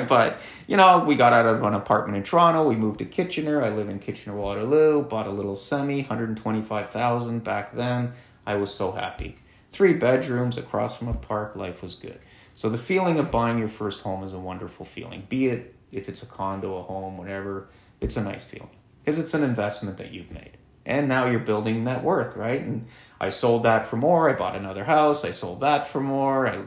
but, 0.09 0.39
you 0.67 0.77
know, 0.77 0.99
we 0.99 1.15
got 1.15 1.33
out 1.33 1.47
of 1.47 1.63
an 1.63 1.75
apartment 1.75 2.17
in 2.17 2.23
Toronto. 2.23 2.69
We 2.69 2.77
moved 2.77 2.99
to 2.99 3.05
Kitchener. 3.05 3.63
I 3.63 3.71
live 3.71 3.89
in 3.89 3.99
Kitchener 3.99 4.37
Waterloo. 4.37 5.03
Bought 5.03 5.27
a 5.27 5.31
little 5.31 5.57
semi, 5.57 6.03
125000 6.03 7.43
back 7.43 7.75
then. 7.75 8.13
I 8.47 8.57
was 8.57 8.75
so 8.75 8.93
happy. 8.93 9.37
three 9.73 9.95
bedrooms 9.95 10.59
across 10.59 10.97
from 10.97 11.09
a 11.09 11.15
park. 11.15 11.57
Life 11.57 11.83
was 11.83 11.95
good. 11.95 12.19
So 12.55 12.69
the 12.69 12.79
feeling 12.79 13.19
of 13.19 13.31
buying 13.31 13.59
your 13.59 13.69
first 13.69 14.03
home 14.03 14.23
is 14.23 14.35
a 14.35 14.39
wonderful 14.39 14.85
feeling. 14.85 15.27
Be 15.29 15.47
it 15.47 15.75
if 15.91 16.09
it's 16.09 16.23
a 16.23 16.27
condo, 16.27 16.77
a 16.77 16.83
home, 16.83 17.17
whatever, 17.17 17.69
it's 18.01 18.17
a 18.17 18.23
nice 18.23 18.45
feeling 18.45 18.71
because 19.05 19.19
it's 19.19 19.35
an 19.35 19.43
investment 19.43 19.99
that 19.99 20.13
you've 20.13 20.31
made. 20.31 20.57
And 20.85 21.09
now 21.09 21.27
you're 21.27 21.41
building 21.41 21.85
net 21.85 22.03
worth, 22.03 22.37
right? 22.37 22.61
And 22.61 22.87
I 23.21 23.29
sold 23.29 23.63
that 23.63 23.87
for 23.87 23.97
more. 23.97 24.29
I 24.29 24.35
bought 24.35 24.57
another 24.57 24.85
house. 24.85 25.25
I 25.25 25.31
sold 25.31 25.61
that 25.61 25.89
for 25.89 26.01
more. 26.01 26.47
I, 26.49 26.65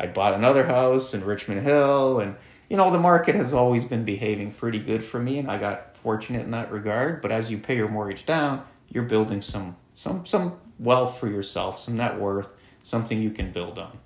I 0.00 0.06
bought 0.06 0.34
another 0.34 0.66
house 0.66 1.12
in 1.12 1.24
Richmond 1.24 1.62
Hill. 1.62 2.20
And, 2.20 2.36
you 2.70 2.76
know, 2.76 2.90
the 2.90 2.98
market 2.98 3.34
has 3.34 3.52
always 3.52 3.84
been 3.84 4.04
behaving 4.04 4.52
pretty 4.52 4.78
good 4.78 5.02
for 5.02 5.18
me. 5.18 5.38
And 5.38 5.50
I 5.50 5.58
got 5.58 5.96
fortunate 5.96 6.44
in 6.44 6.50
that 6.52 6.72
regard. 6.72 7.20
But 7.20 7.30
as 7.30 7.50
you 7.50 7.58
pay 7.58 7.76
your 7.76 7.88
mortgage 7.88 8.24
down, 8.24 8.64
you're 8.88 9.04
building 9.04 9.42
some, 9.42 9.76
some, 9.92 10.24
some 10.24 10.58
wealth 10.78 11.18
for 11.18 11.28
yourself, 11.28 11.78
some 11.78 11.96
net 11.96 12.18
worth, 12.18 12.52
something 12.82 13.20
you 13.20 13.30
can 13.30 13.52
build 13.52 13.78
on. 13.78 13.98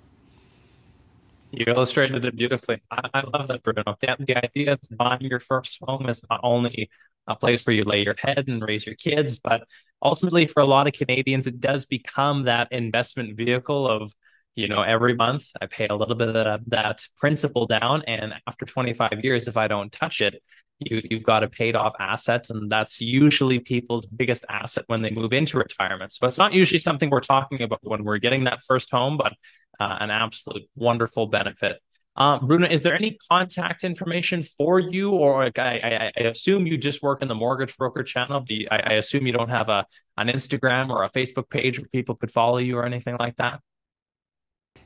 You 1.51 1.65
illustrated 1.67 2.25
it 2.25 2.35
beautifully. 2.35 2.81
I, 2.89 3.09
I 3.13 3.23
love 3.31 3.47
that, 3.47 3.61
Bruno. 3.61 3.83
The, 4.01 4.15
the 4.19 4.43
idea 4.43 4.77
that 4.81 4.97
buying 4.97 5.21
your 5.21 5.39
first 5.39 5.77
home 5.83 6.09
is 6.09 6.21
not 6.27 6.39
only 6.41 6.89
a 7.27 7.35
place 7.35 7.65
where 7.65 7.75
you 7.75 7.83
lay 7.83 8.03
your 8.03 8.15
head 8.17 8.45
and 8.47 8.61
raise 8.61 8.85
your 8.85 8.95
kids, 8.95 9.39
but 9.39 9.63
ultimately 10.01 10.47
for 10.47 10.61
a 10.61 10.65
lot 10.65 10.87
of 10.87 10.93
Canadians, 10.93 11.47
it 11.47 11.59
does 11.59 11.85
become 11.85 12.43
that 12.43 12.71
investment 12.71 13.37
vehicle 13.37 13.87
of, 13.87 14.13
you 14.55 14.67
know, 14.67 14.81
every 14.81 15.15
month 15.15 15.47
I 15.61 15.67
pay 15.67 15.87
a 15.87 15.95
little 15.95 16.15
bit 16.15 16.35
of 16.35 16.61
that, 16.67 17.01
principal 17.17 17.65
down. 17.65 18.03
And 18.07 18.33
after 18.47 18.65
25 18.65 19.23
years, 19.23 19.47
if 19.47 19.57
I 19.57 19.67
don't 19.67 19.91
touch 19.91 20.21
it, 20.21 20.41
you, 20.79 21.01
you've 21.09 21.23
got 21.23 21.43
a 21.43 21.47
paid 21.47 21.75
off 21.75 21.93
asset. 21.99 22.47
And 22.49 22.69
that's 22.69 22.99
usually 22.99 23.59
people's 23.59 24.05
biggest 24.05 24.45
asset 24.49 24.83
when 24.87 25.01
they 25.01 25.09
move 25.09 25.33
into 25.33 25.57
retirement. 25.57 26.11
So 26.11 26.27
it's 26.27 26.37
not 26.37 26.53
usually 26.53 26.81
something 26.81 27.09
we're 27.09 27.21
talking 27.21 27.61
about 27.61 27.79
when 27.83 28.03
we're 28.03 28.17
getting 28.17 28.43
that 28.43 28.63
first 28.63 28.91
home, 28.91 29.17
but 29.17 29.33
uh, 29.79 29.97
an 29.99 30.11
absolute 30.11 30.63
wonderful 30.75 31.27
benefit. 31.27 31.81
Um, 32.15 32.45
Bruno, 32.45 32.67
is 32.67 32.83
there 32.83 32.93
any 32.93 33.17
contact 33.31 33.83
information 33.83 34.43
for 34.43 34.79
you, 34.79 35.11
or 35.11 35.45
like 35.45 35.57
I, 35.57 36.11
I, 36.15 36.21
I, 36.21 36.23
assume 36.25 36.67
you 36.67 36.77
just 36.77 37.01
work 37.01 37.23
in 37.23 37.27
the 37.27 37.33
mortgage 37.33 37.75
broker 37.75 38.03
channel? 38.03 38.45
I, 38.69 38.77
I, 38.85 38.93
assume 38.93 39.25
you 39.25 39.33
don't 39.33 39.49
have 39.49 39.67
a 39.69 39.87
an 40.17 40.27
Instagram 40.27 40.91
or 40.91 41.03
a 41.03 41.09
Facebook 41.09 41.49
page 41.49 41.79
where 41.79 41.87
people 41.91 42.13
could 42.13 42.31
follow 42.31 42.59
you 42.59 42.77
or 42.77 42.85
anything 42.85 43.17
like 43.19 43.35
that. 43.37 43.61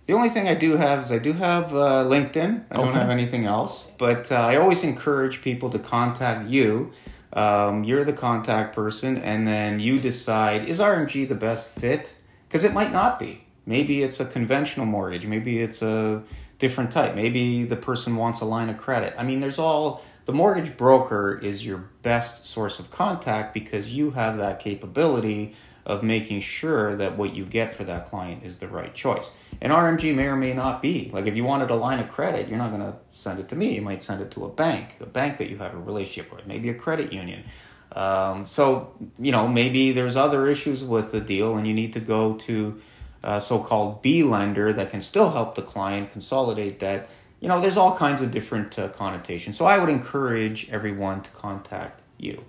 The 0.05 0.13
only 0.13 0.29
thing 0.29 0.47
I 0.47 0.55
do 0.55 0.77
have 0.77 1.01
is 1.01 1.11
I 1.11 1.19
do 1.19 1.33
have 1.33 1.73
uh, 1.75 2.05
LinkedIn. 2.05 2.63
I 2.71 2.75
okay. 2.75 2.83
don't 2.83 2.93
have 2.93 3.09
anything 3.09 3.45
else, 3.45 3.89
but 3.97 4.31
uh, 4.31 4.35
I 4.35 4.55
always 4.55 4.85
encourage 4.85 5.41
people 5.41 5.69
to 5.71 5.79
contact 5.79 6.49
you. 6.49 6.93
Um, 7.33 7.83
you're 7.83 8.05
the 8.05 8.13
contact 8.13 8.73
person, 8.73 9.17
and 9.17 9.45
then 9.45 9.81
you 9.81 9.99
decide 9.99 10.69
is 10.69 10.79
RMG 10.79 11.27
the 11.27 11.35
best 11.35 11.71
fit? 11.71 12.13
Because 12.47 12.63
it 12.63 12.73
might 12.73 12.93
not 12.93 13.19
be. 13.19 13.43
Maybe 13.65 14.01
it's 14.01 14.21
a 14.21 14.25
conventional 14.25 14.85
mortgage. 14.85 15.25
Maybe 15.25 15.59
it's 15.59 15.81
a 15.81 16.23
different 16.59 16.91
type. 16.91 17.15
Maybe 17.15 17.63
the 17.63 17.75
person 17.75 18.15
wants 18.15 18.41
a 18.41 18.45
line 18.45 18.69
of 18.69 18.77
credit. 18.77 19.13
I 19.17 19.23
mean, 19.23 19.39
there's 19.39 19.59
all 19.59 20.03
the 20.25 20.33
mortgage 20.33 20.75
broker 20.75 21.37
is 21.37 21.65
your 21.65 21.89
best 22.01 22.45
source 22.45 22.79
of 22.79 22.91
contact 22.91 23.53
because 23.53 23.93
you 23.93 24.11
have 24.11 24.37
that 24.37 24.59
capability 24.59 25.55
of 25.85 26.03
making 26.03 26.41
sure 26.41 26.97
that 26.97 27.17
what 27.17 27.33
you 27.33 27.45
get 27.45 27.73
for 27.73 27.85
that 27.85 28.07
client 28.07 28.43
is 28.43 28.57
the 28.57 28.67
right 28.67 28.93
choice. 28.93 29.31
And 29.61 29.71
RMG 29.71 30.13
may 30.13 30.25
or 30.25 30.35
may 30.35 30.53
not 30.53 30.81
be. 30.81 31.09
Like 31.13 31.27
if 31.27 31.35
you 31.37 31.45
wanted 31.45 31.69
a 31.69 31.75
line 31.75 31.99
of 31.99 32.11
credit, 32.11 32.49
you're 32.49 32.57
not 32.57 32.71
going 32.71 32.81
to 32.81 32.95
send 33.15 33.39
it 33.39 33.47
to 33.49 33.55
me. 33.55 33.75
You 33.75 33.81
might 33.81 34.03
send 34.03 34.21
it 34.21 34.31
to 34.31 34.43
a 34.43 34.49
bank, 34.49 34.97
a 34.99 35.05
bank 35.05 35.37
that 35.37 35.49
you 35.49 35.57
have 35.59 35.73
a 35.73 35.79
relationship 35.79 36.35
with, 36.35 36.45
maybe 36.45 36.67
a 36.67 36.73
credit 36.73 37.13
union. 37.13 37.45
Um, 37.93 38.45
so, 38.45 38.93
you 39.17 39.31
know, 39.31 39.47
maybe 39.47 39.93
there's 39.93 40.17
other 40.17 40.47
issues 40.47 40.83
with 40.83 41.13
the 41.13 41.21
deal 41.21 41.55
and 41.55 41.65
you 41.65 41.73
need 41.73 41.93
to 41.93 42.01
go 42.01 42.35
to 42.35 42.81
uh, 43.23 43.39
so-called 43.39 44.01
B 44.01 44.23
lender 44.23 44.73
that 44.73 44.91
can 44.91 45.01
still 45.01 45.31
help 45.31 45.55
the 45.55 45.61
client 45.61 46.11
consolidate 46.11 46.79
debt. 46.79 47.09
You 47.39 47.47
know, 47.47 47.61
there's 47.61 47.77
all 47.77 47.95
kinds 47.95 48.21
of 48.21 48.31
different 48.31 48.77
uh, 48.79 48.89
connotations. 48.89 49.57
So 49.57 49.65
I 49.65 49.77
would 49.77 49.89
encourage 49.89 50.69
everyone 50.69 51.21
to 51.21 51.29
contact 51.31 52.01
you. 52.17 52.43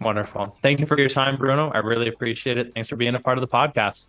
Wonderful. 0.00 0.56
Thank 0.62 0.80
you 0.80 0.86
for 0.86 0.98
your 0.98 1.08
time, 1.08 1.36
Bruno. 1.36 1.70
I 1.70 1.78
really 1.78 2.08
appreciate 2.08 2.58
it. 2.58 2.72
Thanks 2.74 2.88
for 2.88 2.96
being 2.96 3.14
a 3.14 3.20
part 3.20 3.36
of 3.36 3.42
the 3.42 3.48
podcast. 3.48 4.06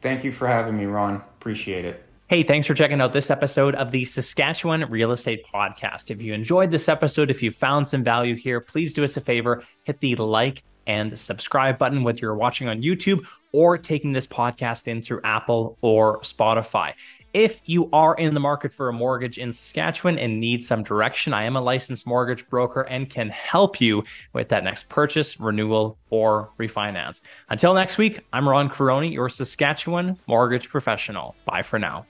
Thank 0.00 0.24
you 0.24 0.32
for 0.32 0.46
having 0.46 0.76
me, 0.76 0.86
Ron. 0.86 1.16
Appreciate 1.16 1.84
it. 1.84 2.04
Hey, 2.28 2.44
thanks 2.44 2.66
for 2.66 2.74
checking 2.74 3.00
out 3.00 3.12
this 3.12 3.28
episode 3.28 3.74
of 3.74 3.90
the 3.90 4.04
Saskatchewan 4.04 4.88
Real 4.88 5.10
Estate 5.10 5.44
Podcast. 5.52 6.12
If 6.12 6.22
you 6.22 6.32
enjoyed 6.32 6.70
this 6.70 6.88
episode, 6.88 7.28
if 7.28 7.42
you 7.42 7.50
found 7.50 7.88
some 7.88 8.04
value 8.04 8.36
here, 8.36 8.60
please 8.60 8.94
do 8.94 9.02
us 9.02 9.16
a 9.16 9.20
favor, 9.20 9.64
hit 9.82 9.98
the 10.00 10.14
like 10.14 10.62
and 10.90 11.16
subscribe 11.16 11.78
button, 11.78 12.02
whether 12.02 12.18
you're 12.18 12.34
watching 12.34 12.68
on 12.68 12.82
YouTube 12.82 13.24
or 13.52 13.78
taking 13.78 14.12
this 14.12 14.26
podcast 14.26 14.88
in 14.88 15.00
through 15.00 15.20
Apple 15.22 15.78
or 15.82 16.20
Spotify. 16.22 16.94
If 17.32 17.60
you 17.64 17.88
are 17.92 18.16
in 18.16 18.34
the 18.34 18.40
market 18.40 18.72
for 18.72 18.88
a 18.88 18.92
mortgage 18.92 19.38
in 19.38 19.52
Saskatchewan 19.52 20.18
and 20.18 20.40
need 20.40 20.64
some 20.64 20.82
direction, 20.82 21.32
I 21.32 21.44
am 21.44 21.54
a 21.54 21.60
licensed 21.60 22.08
mortgage 22.08 22.48
broker 22.48 22.80
and 22.82 23.08
can 23.08 23.30
help 23.30 23.80
you 23.80 24.02
with 24.32 24.48
that 24.48 24.64
next 24.64 24.88
purchase, 24.88 25.38
renewal, 25.38 25.96
or 26.10 26.50
refinance. 26.58 27.20
Until 27.48 27.72
next 27.72 27.96
week, 27.96 28.18
I'm 28.32 28.48
Ron 28.48 28.68
Quaroni, 28.68 29.12
your 29.12 29.28
Saskatchewan 29.28 30.18
mortgage 30.26 30.68
professional. 30.68 31.36
Bye 31.44 31.62
for 31.62 31.78
now. 31.78 32.04